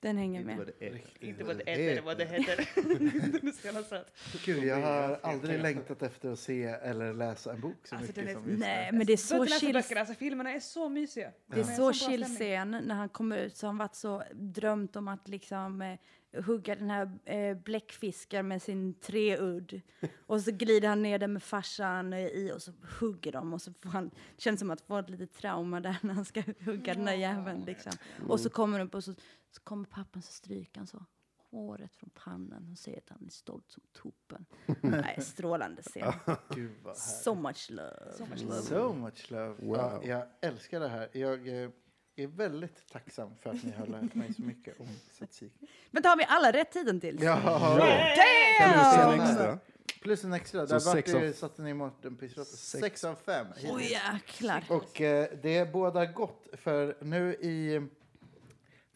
[0.02, 0.74] Den hänger Inte vad med.
[0.80, 1.02] det är.
[1.30, 2.60] Inte vad det heter, vad det heter.
[3.80, 4.04] Är så.
[4.45, 8.16] Gud, jag har aldrig längtat efter att se eller läsa en bok så Alltså, mycket
[8.16, 8.97] den är- som just Nej, nu.
[8.97, 9.74] men det är så chill.
[9.74, 11.32] böckerna, alltså filmerna är så mysiga.
[11.47, 12.36] Det är De så bra chill stämning.
[12.38, 16.00] scen när han kommer ut så har han varit så drömt om att liksom eh,
[16.43, 19.82] hugga den här eh, bläckfiskar med sin treudd.
[20.26, 23.62] Och så glider han ner där med farsan eh, i och så hugger de och
[23.62, 26.43] så får han, det känns som att få ett litet trauma där när han ska
[26.66, 27.91] hugga den där jäveln liksom.
[28.28, 29.14] Och så kommer de på så,
[29.52, 31.06] så kommer pappan så stryker han så
[31.52, 34.45] håret från pannan och säger att han är stolt som toppen.
[34.82, 36.14] Nej, strålande scen.
[36.56, 36.72] Gud.
[36.95, 38.14] So much love.
[38.18, 38.62] So much love.
[38.62, 39.56] So much love.
[39.60, 39.78] Wow.
[39.78, 41.10] Ja, jag älskar det här.
[41.14, 41.70] Jag eh,
[42.16, 45.68] är väldigt tacksam för att ni har lärt mig så mycket om tzatziki.
[45.91, 47.18] Men tar vi alla rätt tiden till?
[47.22, 47.82] Ja, du
[48.16, 49.22] se en Damn!
[49.22, 49.60] extra?
[50.02, 50.68] plus en extra.
[50.68, 52.50] Så Där sex av- satte ni Mårten Pissrotta.
[52.50, 52.82] Sex.
[52.82, 53.47] Sex av fem.
[53.64, 54.64] Oj jäklar.
[54.70, 57.88] Och eh, det bådar gott för nu i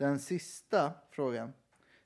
[0.03, 1.53] den sista frågan.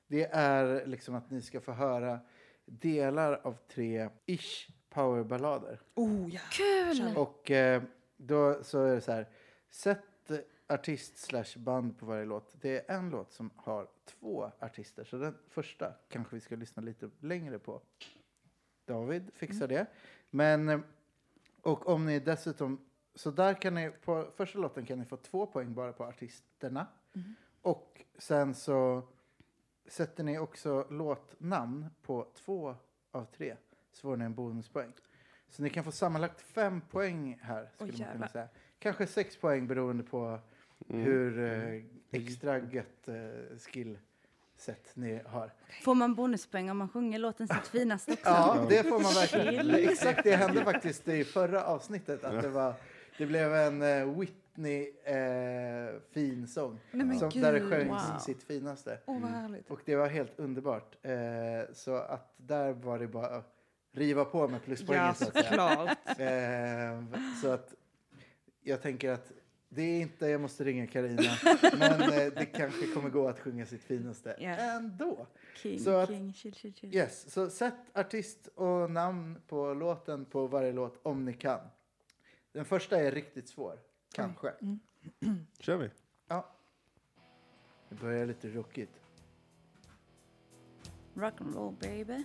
[0.06, 2.20] Det är liksom att ni ska få höra
[2.64, 5.80] delar av tre ish powerballader.
[5.94, 6.40] Oh, ja.
[6.52, 7.16] Kul!
[7.16, 7.82] Och eh,
[8.16, 9.28] då så är det så här.
[9.70, 10.30] Sätt
[10.68, 12.54] artist slash band på varje låt.
[12.60, 15.04] Det är en låt som har två artister.
[15.04, 17.82] Så den första kanske vi ska lyssna lite längre på.
[18.84, 19.86] David fixar det.
[20.30, 20.82] Men,
[21.62, 22.84] och om ni dessutom,
[23.14, 26.86] så där kan ni, på första låten kan ni få två poäng bara på artisterna.
[27.68, 29.02] Och sen så
[29.86, 32.74] sätter ni också låtnamn på två
[33.10, 33.56] av tre.
[33.92, 34.92] Så får ni en bonuspoäng.
[35.50, 37.68] Så ni kan få sammanlagt fem poäng här.
[37.74, 38.28] Skulle man kunna jävlar.
[38.28, 38.48] säga.
[38.78, 40.38] Kanske sex poäng beroende på
[40.88, 45.52] hur eh, extra gött eh, skillset ni har.
[45.82, 48.24] Får man bonuspoäng om man sjunger låten sitt finaste också?
[48.24, 49.74] Ja, det får man verkligen.
[49.74, 52.24] Exakt det hände faktiskt i förra avsnittet.
[52.24, 52.74] Att det, var,
[53.18, 54.04] det blev en eh,
[54.58, 56.78] Whitney eh, som,
[57.34, 58.18] där det sjöngs wow.
[58.18, 58.98] sitt finaste.
[59.06, 59.70] Härligt.
[59.70, 60.96] Och det var helt underbart.
[61.02, 61.12] Eh,
[61.72, 63.54] så att där var det bara att
[63.92, 65.98] riva på med pluspoängen Ja, såklart.
[66.18, 67.02] Eh,
[67.42, 67.74] så att
[68.60, 69.32] jag tänker att
[69.68, 71.22] det är inte jag måste ringa Karina
[71.78, 74.48] men eh, det kanske kommer gå att sjunga sitt finaste Ja.
[74.48, 75.26] ändå.
[75.56, 76.94] King, Så att- king, chill, chill, chill.
[76.94, 81.60] Yes, så sätt artist och namn på låten på varje låt om ni kan.
[82.52, 83.78] Den första är riktigt svår,
[84.12, 84.54] kanske.
[85.60, 85.90] Kör vi.
[86.28, 86.46] Ja.
[87.88, 89.00] Det börjar lite rockigt.
[91.14, 92.24] Rock and roll baby.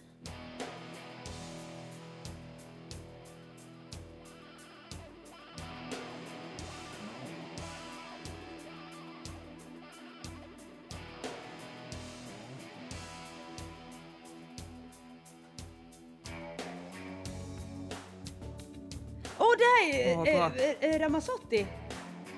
[19.38, 21.67] Åh, oh, det är Åh, eh, Ramazzotti.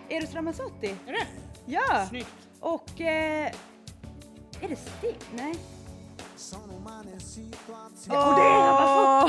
[0.10, 0.96] Eros Ramazzotti.
[1.08, 1.28] Är det?
[1.66, 2.06] Ja!
[2.10, 2.36] Snyggt.
[2.60, 3.02] Och...
[3.02, 3.52] Eh,
[4.62, 5.16] är det Stig?
[5.36, 5.56] Nej.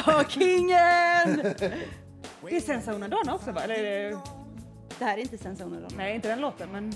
[0.07, 1.37] Åh, kingen!
[2.43, 3.63] Det är Senza Una Donna också va?
[3.63, 4.19] Eller är det...
[4.99, 5.89] Det här är inte Sensona då.
[5.97, 6.91] Nej, inte den låten, men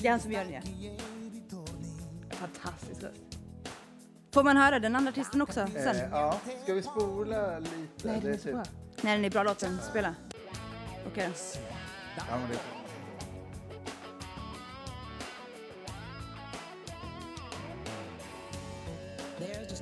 [0.00, 0.62] Det är han som gör det.
[2.30, 3.20] fantastisk röst.
[4.34, 5.96] Får man höra den andra artisten också sen?
[5.96, 7.72] Eh, ja, ska vi spola lite?
[8.08, 8.62] Nej, den är Det så bra.
[9.04, 9.78] Nej, den är bra låten.
[9.90, 10.14] Spela.
[11.06, 11.30] Okej.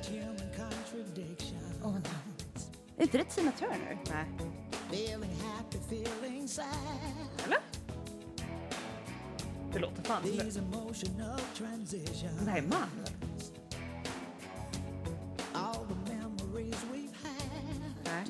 [0.09, 2.03] Human contradiction.
[2.97, 3.97] Är inte det Tina Turner?
[4.09, 4.25] Nej.
[4.91, 6.65] Feeling happy, feeling sad.
[7.45, 7.59] Eller?
[9.73, 12.45] Det låter fan som det.
[12.45, 12.89] Det här är man.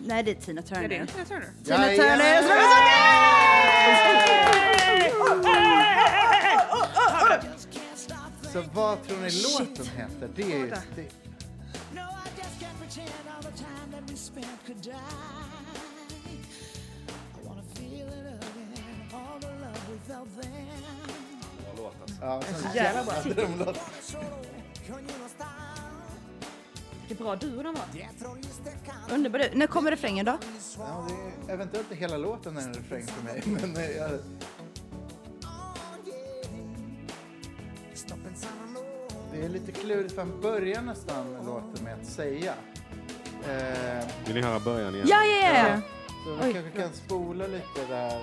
[0.06, 0.24] Nej.
[0.24, 1.06] Det är Tina Ja, det är Turner.
[1.06, 1.50] Tina Turner.
[1.64, 1.78] Tina.
[1.78, 2.42] Turner!
[7.72, 10.30] Can't stop så vad tror ni låten heter?
[10.36, 11.02] Det är just det.
[11.92, 14.92] No, I just can't pretend all the time that we spent could die.
[17.44, 20.68] I wanna feel it again, all the love we felt then.
[22.22, 23.74] Ja, så jävla bra.
[27.08, 27.86] Vilken bra duo de var.
[29.16, 29.50] Underbar du.
[29.54, 30.38] När kommer refrängen då?
[30.78, 31.08] Ja,
[31.46, 33.44] det är eventuellt inte hela låten är en refräng för mig.
[33.46, 34.12] Men eh, jag,
[39.32, 42.54] det är lite klurigt för han börjar nästan låten med att säga.
[43.50, 45.08] Eh, Vill ni höra början igen?
[45.10, 45.82] Ja, ja, ja.
[46.26, 48.22] så Oj, vi kanske kan spola lite där.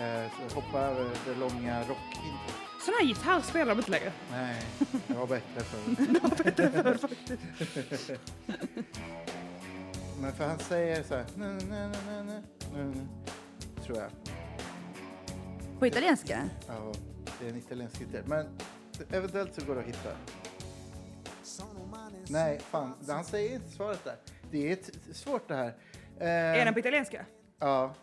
[0.00, 2.65] Eh, så hoppa över det långa rockintrot.
[2.86, 4.12] Sån här gitarr spelar de inte längre.
[4.30, 4.62] Nej,
[5.06, 7.08] det var bättre förr.
[10.20, 11.24] Men för han säger så här.
[11.36, 12.42] "Nu, nu, nu, nu, nu,
[12.74, 13.06] nu, nu",
[13.84, 14.10] Tror jag.
[15.78, 16.48] På italienska?
[16.68, 16.92] Ja,
[17.40, 18.22] det är en italiensk gitarr.
[18.26, 18.58] Men
[19.10, 20.10] eventuellt så går det att hitta.
[22.28, 22.94] Nej, fan.
[23.08, 24.16] Han säger inte svaret där.
[24.50, 24.78] Det är
[25.12, 25.74] svårt det här.
[26.20, 26.28] Eh,
[26.60, 27.24] Är den på italienska?
[27.58, 27.94] Ja,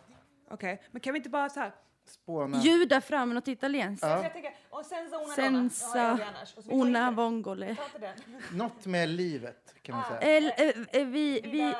[0.50, 1.74] Okej, men kan vi inte bara så här...
[2.08, 2.60] spåna.
[2.62, 4.06] Ljuda fram något italienskt.
[4.06, 4.30] Ja.
[4.70, 6.18] Och senza una Senza.
[6.56, 7.76] Ja, una vongole.
[8.52, 10.20] Något med livet kan man säga.
[10.20, 11.74] El, eh, eh, vi, vi,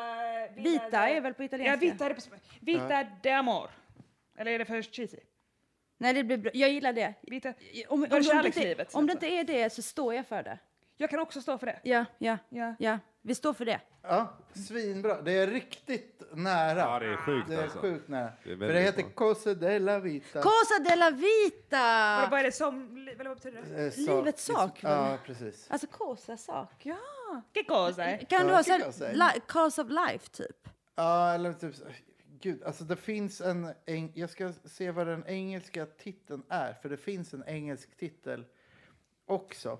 [0.62, 1.76] Vita- är väl på Ja, italienska?
[1.80, 2.20] vita är på
[2.60, 3.70] Vita de amor.
[4.38, 5.18] Eller är det för cheesy?
[5.98, 6.50] Nej, det blir bra.
[6.54, 7.14] Jag gillar det.
[7.22, 7.48] Vita.
[7.88, 10.42] Om, om, det om, det inte, om det inte är det så står jag för
[10.42, 10.58] det.
[10.96, 11.80] Jag kan också stå för det.
[11.82, 12.74] Ja, ja, Ja.
[12.78, 12.98] ja.
[13.26, 13.80] Vi står för det.
[14.02, 15.22] Ja, svinbra.
[15.22, 16.78] Det är riktigt nära.
[16.78, 17.78] Ja, det är sjukt Det är alltså.
[17.78, 18.32] sjukt nära.
[18.44, 19.10] Det är För det väldigt heter bra.
[19.14, 20.42] Cosa della Vita.
[20.42, 22.28] Cosa della Vad, vita!
[22.30, 22.96] vad är det som...
[22.96, 23.84] Eller vad betyder det?
[23.84, 25.66] Eh, sak- Livets sak, Ja, precis.
[25.70, 26.70] Alltså cosa sak.
[26.82, 26.96] Ja,
[27.54, 28.16] che cosa?
[28.16, 29.12] Kan du ha det kan så jag säga.
[29.34, 30.68] li- cause of life typ?
[30.94, 31.74] Ja, eller typ...
[31.74, 31.84] så-
[32.40, 33.72] Gud, alltså det finns en...
[33.86, 36.72] en jag ska se vad den engelska titeln är.
[36.82, 38.44] För det finns en engelsk titel
[39.26, 39.78] också.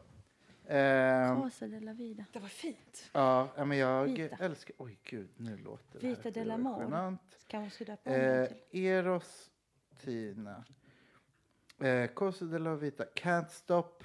[1.43, 2.25] Cosa de la vida.
[2.33, 3.11] Det var fint.
[3.13, 4.37] ja, men jag Vita.
[4.41, 4.75] älskar...
[4.79, 6.83] Oj, gud, nu låter det Vita här del amor.
[6.83, 7.21] genant.
[7.47, 8.87] Kanske döpa om Eh, till.
[8.87, 9.51] Eros
[10.05, 10.65] Tina.
[11.81, 13.05] Eh, Cosa de la Vita.
[13.05, 14.05] Can't stop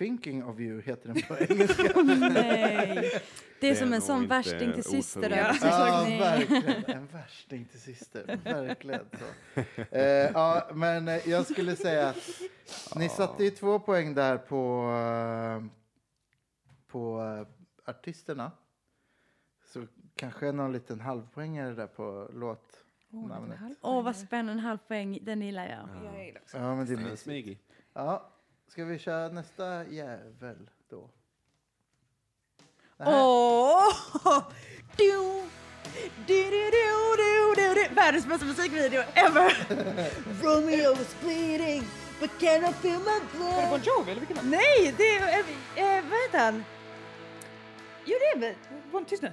[0.00, 2.00] thinking of you heter den på engelska.
[2.02, 3.10] Nej.
[3.60, 5.30] Det är Det som en sån inte värsting till syster.
[5.30, 6.84] ja, verkligen.
[6.84, 8.38] En värsting till syster.
[8.44, 9.60] Verkligen så.
[9.96, 10.02] Eh,
[10.34, 15.64] ja, men eh, jag skulle säga att ni satte ju två poäng där på, eh,
[16.86, 18.52] på eh, artisterna.
[19.72, 23.58] Så kanske någon liten halvpoängare där på låtnamnet.
[23.80, 24.52] Åh, vad spännande.
[24.52, 25.18] En halv poäng.
[25.22, 26.04] Den gillar jag.
[26.14, 26.58] Jag gillar också.
[26.58, 27.22] Ja, men det är mysigt.
[27.22, 27.58] Smygig.
[27.92, 28.30] Ja,
[28.70, 31.10] ska vi köra nästa jävel då?
[32.98, 33.88] Åh!
[34.96, 35.42] Du,
[36.26, 37.94] du, du, du, du, du, du.
[37.94, 39.66] Världens bästa musikvideo ever!
[40.42, 41.82] Romeo was bleeding,
[42.20, 43.04] but can I feel my
[43.38, 43.86] Var det Bon blood?
[43.86, 44.50] Jovi eller vilken?
[44.50, 45.28] Nej, det är...
[45.28, 46.64] Eh, eh, vad heter han?
[48.04, 48.54] Jo, det är väl...
[48.92, 49.32] Bon, tyst nu.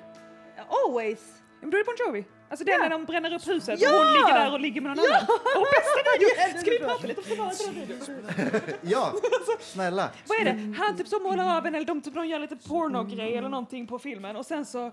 [0.69, 1.19] Always.
[1.61, 2.25] Men då är det Bon Jovi.
[2.49, 3.89] Alltså den när de bränner upp huset Ja!
[3.89, 5.25] och hon ligger där och ligger med någon annan.
[5.55, 6.59] Åh, bästa video!
[6.61, 8.71] Ska vi prata lite om förvaret videon?
[8.81, 9.13] Ja,
[9.59, 10.09] snälla.
[10.27, 10.75] Vad är det?
[10.77, 13.87] Han typ så målar av en eller de, typ, de gör lite pornogrej eller någonting
[13.87, 14.91] på filmen och sen så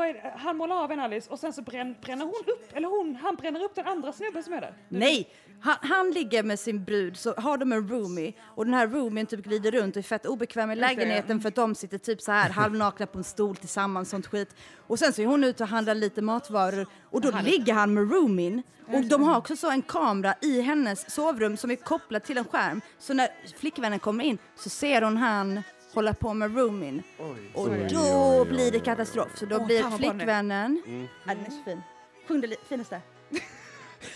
[0.00, 0.32] det?
[0.36, 3.36] Han målar av en Alice och sen så brän, bränner hon upp, eller hon, han
[3.36, 4.74] bränner upp den andra snubben som är där.
[4.88, 5.28] Nej,
[5.60, 9.26] han, han ligger med sin brud, så har de en roomie och den här roomien
[9.26, 12.32] typ glider runt och är fett obekväm i lägenheten för att de sitter typ så
[12.32, 14.56] här halvnakna på en stol tillsammans, sånt skit.
[14.86, 18.12] Och sen så är hon ute och handlar lite matvaror och då ligger han med
[18.12, 18.62] roomien.
[18.86, 22.44] Och de har också så en kamera i hennes sovrum som är kopplad till en
[22.44, 22.80] skärm.
[22.98, 25.62] Så när flickvännen kommer in så ser hon han
[25.94, 27.02] hålla på med roomien.
[27.18, 27.50] Oj.
[27.54, 29.28] Och då oj, oj, blir det katastrof.
[29.38, 30.18] Så då Åh, blir fan vad bra den är.
[30.18, 30.82] flickvännen...
[30.86, 31.08] Mm.
[31.26, 31.82] Ja, den är så fin.
[32.28, 33.00] Sjung det li- finaste.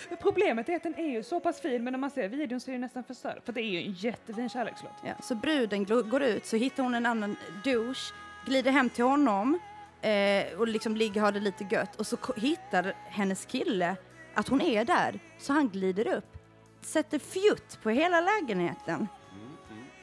[0.08, 2.60] Men problemet är att den är ju så pass fin men när man ser videon
[2.60, 3.40] så är den nästan förstörd.
[3.44, 4.92] För det är ju en jättefin kärlekslåt.
[5.04, 8.12] Ja, så bruden gl- går ut, så hittar hon en annan douche,
[8.46, 9.58] glider hem till honom
[10.02, 11.96] eh, och liksom ligger och har det lite gött.
[11.96, 13.96] Och så ko- hittar hennes kille
[14.34, 16.36] att hon är där, så han glider upp,
[16.82, 19.08] sätter fjutt på hela lägenheten.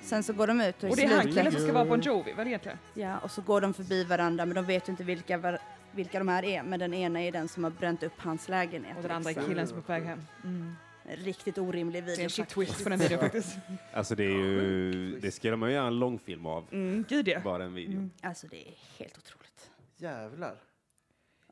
[0.04, 2.02] Sen så går de ut och, Och det är han killen som ska vara Bon
[2.02, 2.78] Jovi väl egentligen?
[2.94, 5.60] Ja, och så går de förbi varandra, men de vet ju inte vilka, var-
[5.92, 6.64] vilka de här är.
[6.64, 8.98] Men den ena är den som har bränt upp hans lägenhet.
[8.98, 9.50] Och den andra är liksom.
[9.50, 10.22] killen som är på väg hem.
[10.44, 10.76] Mm.
[11.10, 12.56] Riktigt orimlig Det är video en shit faktiskt.
[12.70, 13.56] twist på den videon faktiskt.
[13.94, 16.66] Alltså det är ju, det skulle man ju göra en långfilm av.
[16.72, 17.40] Mm, gud ja.
[17.40, 18.10] Bara en video.
[18.22, 19.70] Alltså det är helt otroligt.
[19.98, 20.56] Jävlar.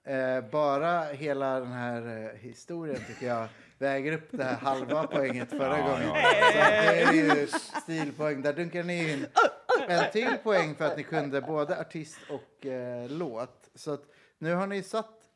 [0.03, 3.47] Eh, bara hela den här eh, historien tycker jag
[3.81, 6.07] väger upp det här halva poänget förra Ja, gången.
[6.07, 6.15] ja.
[6.51, 7.47] Så det är ju
[7.83, 8.41] stilpoäng.
[8.41, 9.25] Där dunkar ni in
[9.87, 13.69] en till poäng för att ni kunde både artist och eh, låt.
[13.75, 14.03] Så att
[14.37, 15.29] nu har ni satt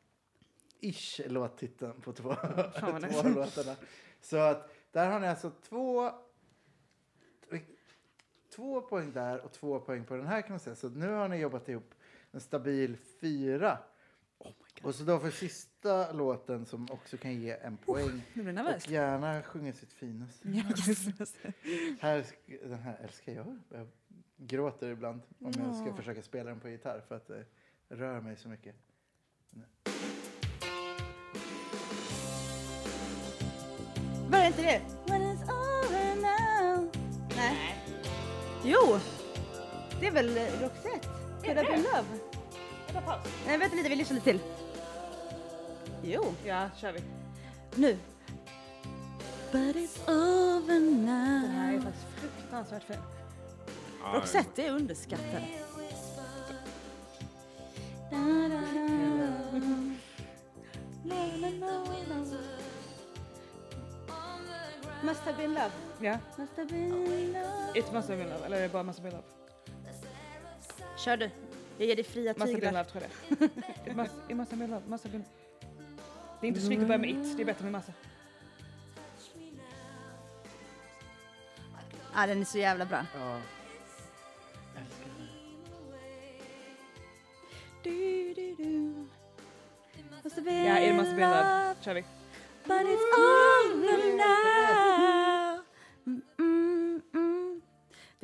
[0.80, 2.34] ish låttiteln på två,
[2.80, 3.28] två nice.
[3.28, 3.76] låtarna.
[4.20, 6.10] Så att där har ni alltså två
[8.54, 10.76] två poäng där och två poäng på den här kan man säga.
[10.76, 11.94] Så nu har ni jobbat ihop
[12.30, 13.78] en stabil fyra.
[14.86, 18.22] Och så då för sista låten som också kan ge en poäng.
[18.34, 18.84] Nu blir jag nervös.
[18.84, 20.48] Och gärna sjunga sitt finaste.
[22.00, 22.26] Här,
[22.68, 23.58] den här älskar jag.
[23.68, 23.88] Jag
[24.36, 27.44] gråter ibland om jag ska försöka spela den på gitarr för att det
[27.88, 28.74] rör mig så mycket.
[34.30, 34.82] Var det inte det?
[35.06, 36.90] When it's over now.
[37.36, 37.76] Nej.
[38.64, 38.98] Jo!
[40.00, 41.08] Det är väl eh, Roxette?
[41.42, 42.36] Could have been love?
[43.46, 44.40] Nej, vänta lite, vi lyssnar lite till.
[46.06, 47.00] Jo, Ja, kör vi.
[47.74, 47.96] nu.
[49.52, 51.82] But it's over Den här är now.
[51.82, 52.96] faktiskt fruktansvärt fin.
[54.14, 55.42] Roxette är underskattad.
[65.02, 65.72] Must have been love.
[66.00, 66.18] Ja.
[66.38, 67.72] Must have been love.
[67.78, 68.46] It must have been love.
[68.46, 69.28] Eller är det bara must have been love?
[70.98, 71.30] Kör du.
[71.78, 72.72] Jag ger dig fria Must have been tyglar.
[72.72, 74.82] love tror jag det It must, it must have been love.
[74.88, 75.24] Must have been...
[76.40, 77.36] Det är inte snyggt att börja med it.
[77.36, 77.92] Det är bättre med massa.
[82.14, 83.06] Ja, den är så jävla bra.
[83.14, 83.40] Ja.
[84.76, 85.28] Älskar den.
[87.82, 89.06] Du, du, du.
[90.52, 90.78] Ja,
[91.18, 91.74] love.
[91.80, 92.04] Kör vi.
[92.64, 93.00] But it's.
[93.72, 95.35] Mm, mm, mm.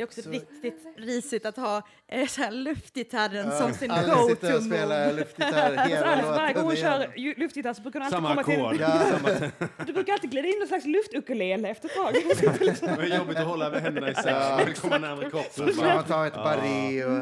[0.02, 3.90] Det är också Så- riktigt risigt att ha eh, så här luftgitarren Ja, som sin
[3.90, 7.82] Alice sitter och go-to spelar luftgitarr Alltså hela Alice, varje gång hon kör luftgitarr så
[7.82, 8.84] brukar hon alltid Samma komma till...
[8.84, 9.50] ackord.
[9.60, 12.12] Ja, Du brukar alltid glida in någon slags luftukulele efter ett tag.
[12.96, 14.30] Det är jobbigt att hålla med händerna isär.
[14.30, 14.60] Ja.
[14.66, 15.76] Vill komma närmare kroppen.
[15.76, 17.12] man ta ett barré och...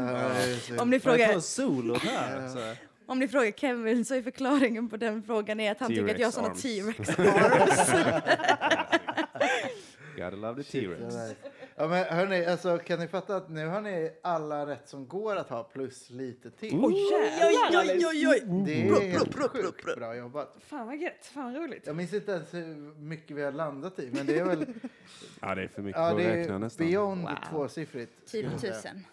[0.77, 0.83] Ja.
[0.83, 2.49] Om ni frågar, en solo här?
[2.49, 2.75] Så
[3.07, 6.21] om ni frågar Kevin så är förklaringen på den frågan är att han tycker att
[6.21, 7.91] jag har såna T-Rex T-Rex arms.
[10.17, 11.15] Gotta love the T-Rex.
[11.81, 15.37] Ja, men hörni, alltså, kan ni fatta att nu har ni alla rätt som går
[15.37, 16.85] att ha plus lite till.
[16.85, 18.45] Oj, jävlar, Alice.
[18.67, 20.57] Det är helt sjukt bra jobbat.
[20.61, 21.87] Fan vad gött, fan vad roligt.
[21.87, 24.67] Jag minns inte ens hur mycket vi har landat i, men det är väl
[25.41, 26.87] Ja, det är för mycket ja, att det räkna är nästan.
[26.87, 27.31] beyond Wow.
[27.51, 28.29] tvåsiffrigt.
[28.29, 28.75] skulle Typ jag säga.
[28.75, 29.05] tusen.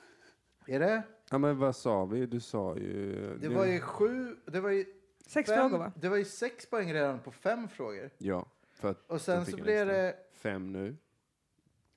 [0.67, 1.01] Är det?
[1.31, 2.25] Ja, men vad sa vi?
[2.25, 3.37] Du sa ju...
[3.41, 4.85] Det var ju sju, det var ju
[5.27, 5.91] Sex fem, frågor va?
[5.95, 8.09] Det var ju sex poäng redan på fem frågor.
[8.17, 9.97] Ja, för att Och sen så blev extra.
[10.03, 10.95] det, Fem nu.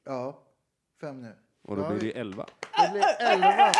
[0.04, 0.42] ja,
[1.00, 1.32] fem nu.
[1.62, 2.46] Och då blir det elva.
[2.76, 3.72] Det blir elva.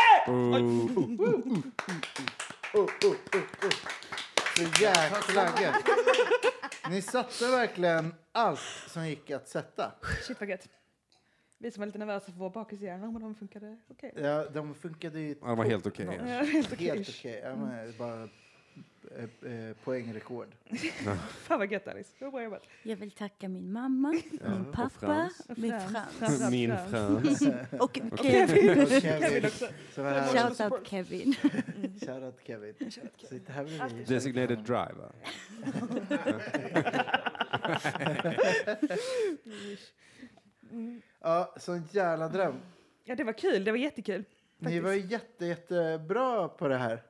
[4.55, 5.85] Så jäkla gött.
[6.89, 9.91] Ni satte verkligen allt som gick att sätta.
[10.27, 10.67] Shit vad gött.
[11.57, 14.13] Vi som var lite nervösa för vår bakishjärna, men de funkade okej.
[14.15, 16.05] Ja, de funkade ju Ja, det var helt okej.
[16.05, 16.27] toppen.
[16.27, 16.87] Ja, helt okej.
[16.87, 17.41] Helt okej.
[17.43, 18.29] Ja, men bara
[19.17, 20.47] eh, eh, poängrekord.
[21.43, 22.63] Fan vad gött Alice, det var bra jobbat.
[22.83, 26.51] Jag vill tacka min mamma, min pappa, min Frans.
[26.51, 27.41] Min Frans.
[27.79, 29.01] Och Kevin.
[29.01, 29.67] Kevin också.
[29.95, 31.35] Shoutout Kevin.
[32.05, 32.73] Shoutout Kevin.
[33.29, 34.07] Sitter här bredvid.
[34.07, 35.11] Designated driver.
[41.21, 42.55] Ja, sån jävla dröm.
[43.03, 44.23] Ja det var kul, det var jättekul.
[44.57, 47.03] Ni var jätte, jättebra på det här.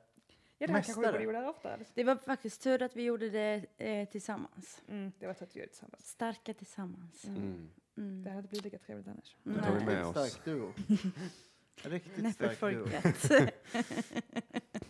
[0.61, 1.73] Ja det här kanske vi borde göra oftare.
[1.73, 1.91] Alice.
[1.95, 4.81] Det var faktiskt tur att vi gjorde det eh, tillsammans.
[4.87, 6.09] Mm, det var så att vi gjorde det tillsammans.
[6.09, 7.25] Starka tillsammans.
[7.25, 7.69] Mm.
[7.97, 8.23] Mm.
[8.23, 9.35] Det hade inte blivit lika trevligt annars.
[9.43, 10.31] Det tar vi med oss.
[10.31, 10.73] Stark duo.
[11.83, 12.87] Riktigt stark duo.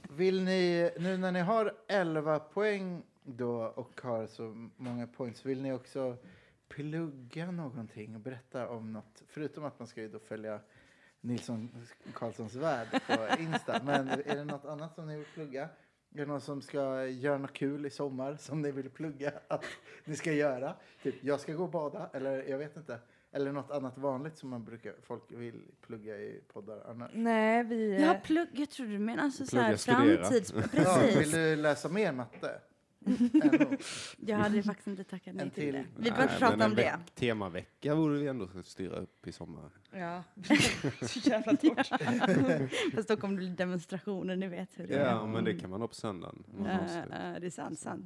[0.17, 5.61] Vill ni, nu när ni har 11 poäng då och har så många points, vill
[5.61, 6.17] ni också
[6.67, 9.23] plugga någonting och berätta om något?
[9.27, 10.59] Förutom att man ska ju då följa
[11.21, 11.69] Nilsson
[12.13, 13.81] Karlssons värld på Insta.
[13.83, 15.61] Men är det något annat som ni vill plugga?
[15.63, 15.69] Är
[16.17, 19.65] det någon som ska göra något kul i sommar som ni vill plugga att
[20.05, 20.75] ni ska göra?
[21.03, 22.99] Typ, jag ska gå och bada, eller jag vet inte.
[23.33, 27.11] Eller något annat vanligt som man brukar, folk vill plugga i poddar annars.
[27.13, 27.91] Nej, vi...
[27.95, 30.53] eh, Ja, plugg, jag tror du menar alltså så här framtids...
[30.53, 31.31] Ja, vill Precis.
[31.33, 32.61] du läsa mer matte?
[34.17, 35.73] Jag hade faktiskt inte tackat nej till till.
[35.73, 35.85] det.
[35.97, 36.81] Vi behöver prata om det.
[36.83, 39.69] veck- Temavecka borde vi ändå styra upp i sommar.
[39.93, 40.23] Ja,
[41.01, 41.87] så jävla torrt.
[42.95, 45.05] Fast då kommer det bli demonstrationer, ni vet hur det är.
[45.05, 46.43] Ja, men det kan man ha på söndagen.
[46.57, 47.05] måste.
[47.11, 48.05] ja, det är sant, sant.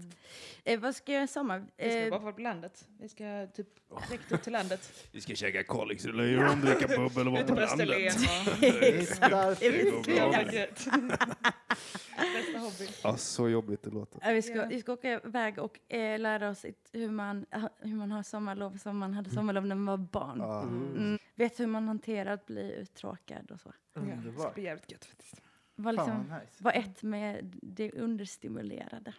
[0.64, 1.66] Eh, vad ska jag göra i sommar?
[1.78, 2.88] Vi ska Eh, bara vara på landet.
[3.00, 3.68] Vi ska typ
[4.10, 5.08] direkt ut till landet.
[5.12, 7.90] Vi ska käka Kalixlöjrom, dricka bubbel och vara på landet.
[7.90, 9.06] och- Det.
[12.34, 12.88] Bästa hobby.
[13.04, 14.20] Ja, så jobbigt det låter.
[14.24, 17.46] Ja, vi, ska, vi ska åka iväg och eh, lära oss hur, man,
[17.80, 20.42] hur man har sommarlov som man hade sommarlov när man var barn.
[20.42, 21.20] Mm.
[21.36, 23.74] Vet hur man hanterar att bli uttråkad och så.
[23.94, 24.54] Ja, det ska underbart.
[24.54, 25.42] bli jävligt gött faktiskt.
[25.76, 26.64] Var, Fan liksom, vad nice.
[26.64, 29.14] var ett med det understimulerade.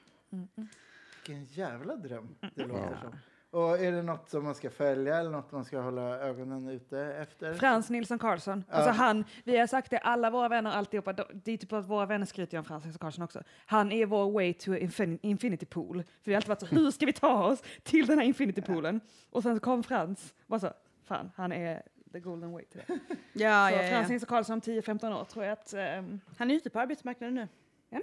[1.26, 3.16] Vilken jävla dröm det låter som.
[3.50, 7.00] Och är det något som man ska följa eller något man ska hålla ögonen ute
[7.00, 7.54] efter?
[7.54, 8.64] Frans Nilsson Karlsson.
[8.68, 8.74] Ja.
[8.74, 11.86] Alltså han, vi har sagt det, alla våra vänner alltihopa, de- det är typ att
[11.88, 13.42] våra vänner skryter om Frans Nilsson Karlsson också.
[13.66, 16.02] Han är vår way to infin- infinity pool.
[16.02, 18.62] För vi har alltid varit så, hur ska vi ta oss till den här infinity
[18.62, 19.00] poolen?
[19.30, 20.72] Och sen så kom Frans, bara så,
[21.04, 21.82] fan han är
[22.16, 22.98] the golden way till det.
[23.32, 26.70] Ja, så Frans Nilsson Karlsson om 10-15 år tror jag att, ehm, Han är ute
[26.70, 27.48] på arbetsmarknaden nu.
[27.90, 28.00] Är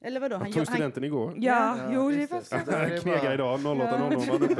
[0.00, 0.34] Eller vadå?
[0.34, 1.34] Han Han, tog han, studenten igår.
[1.36, 2.26] ja, Ja, jo det det.
[2.26, 4.54] faktiskt Så det Knegar bara- idag, 08.00 var han uppe.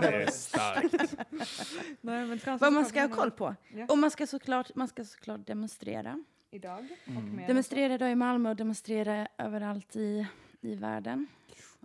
[0.00, 1.14] Det är starkt.
[2.00, 3.54] Nej, men vad man ska ha koll på.
[3.74, 3.86] Ja.
[3.88, 6.24] Och man ska såklart, man ska såklart demonstrera.
[6.50, 7.46] Idag och Mm.
[7.46, 10.26] Demonstrera idag i Malmö och demonstrera överallt i,
[10.60, 11.26] i världen.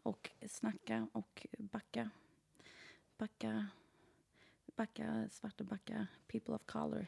[0.03, 2.09] Och snacka och backa.
[3.17, 3.65] Backa,
[4.77, 7.07] backa svarta, backa people of color.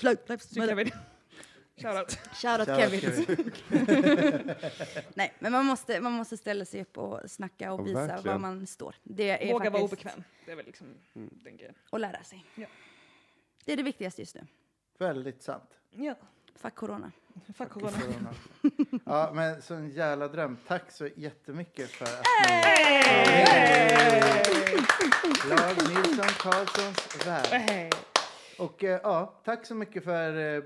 [0.00, 0.68] Black lives matter.
[0.68, 0.90] Kevin.
[1.76, 2.18] Shoutout.
[2.34, 3.00] Shoutout Shoutout Kevin.
[3.00, 3.52] Kevin.
[5.14, 8.42] Nej, men man måste, man måste ställa sig upp och snacka och visa verkligen.
[8.42, 8.94] var man står.
[9.02, 10.24] Det är Våga vara obekväm.
[10.46, 11.74] Det är väl liksom den grejen.
[11.90, 12.44] Och lära sig.
[12.54, 12.66] Ja.
[13.64, 14.46] Det är det viktigaste just nu.
[14.98, 15.78] Väldigt sant.
[15.90, 16.14] Ja,
[16.54, 17.12] Fuck corona.
[17.54, 17.98] Fuck corona.
[17.98, 18.34] Corona.
[19.04, 20.56] Ja, men så en jävla dröm.
[20.66, 22.70] Tack så jättemycket för att ni...
[25.50, 27.46] Lag Nilsson Karlssons värld.
[27.46, 27.90] Hey.
[28.58, 30.62] Och eh, ja, tack så mycket för eh,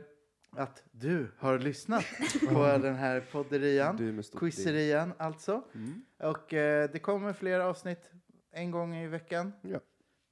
[0.56, 2.04] att du har lyssnat
[2.48, 4.22] på den här podderian.
[4.38, 5.62] Quizerian alltså.
[5.74, 6.04] Mm.
[6.18, 8.10] Och eh, det kommer fler avsnitt
[8.52, 9.52] en gång i veckan.
[9.62, 9.80] Ja.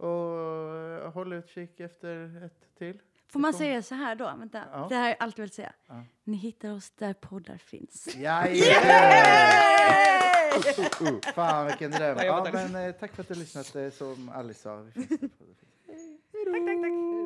[0.07, 0.39] Och
[0.77, 3.01] eh, håll utkik efter ett till.
[3.33, 4.25] Får man säga så här då?
[4.39, 4.87] Vänta, Ja.
[4.89, 5.73] det här har jag alltid velat säga.
[5.89, 6.05] Ja.
[6.25, 8.09] Ni hittar oss där poddar finns.
[8.17, 8.43] Jajamän!
[11.35, 12.19] Fan vilken dröm.
[12.23, 13.77] Ja, men, eh, tack för att du lyssnat.
[13.77, 14.77] Eh, som Alice sa.
[14.77, 15.27] Vi finns på-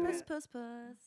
[0.06, 0.98] Puss, puss, puss.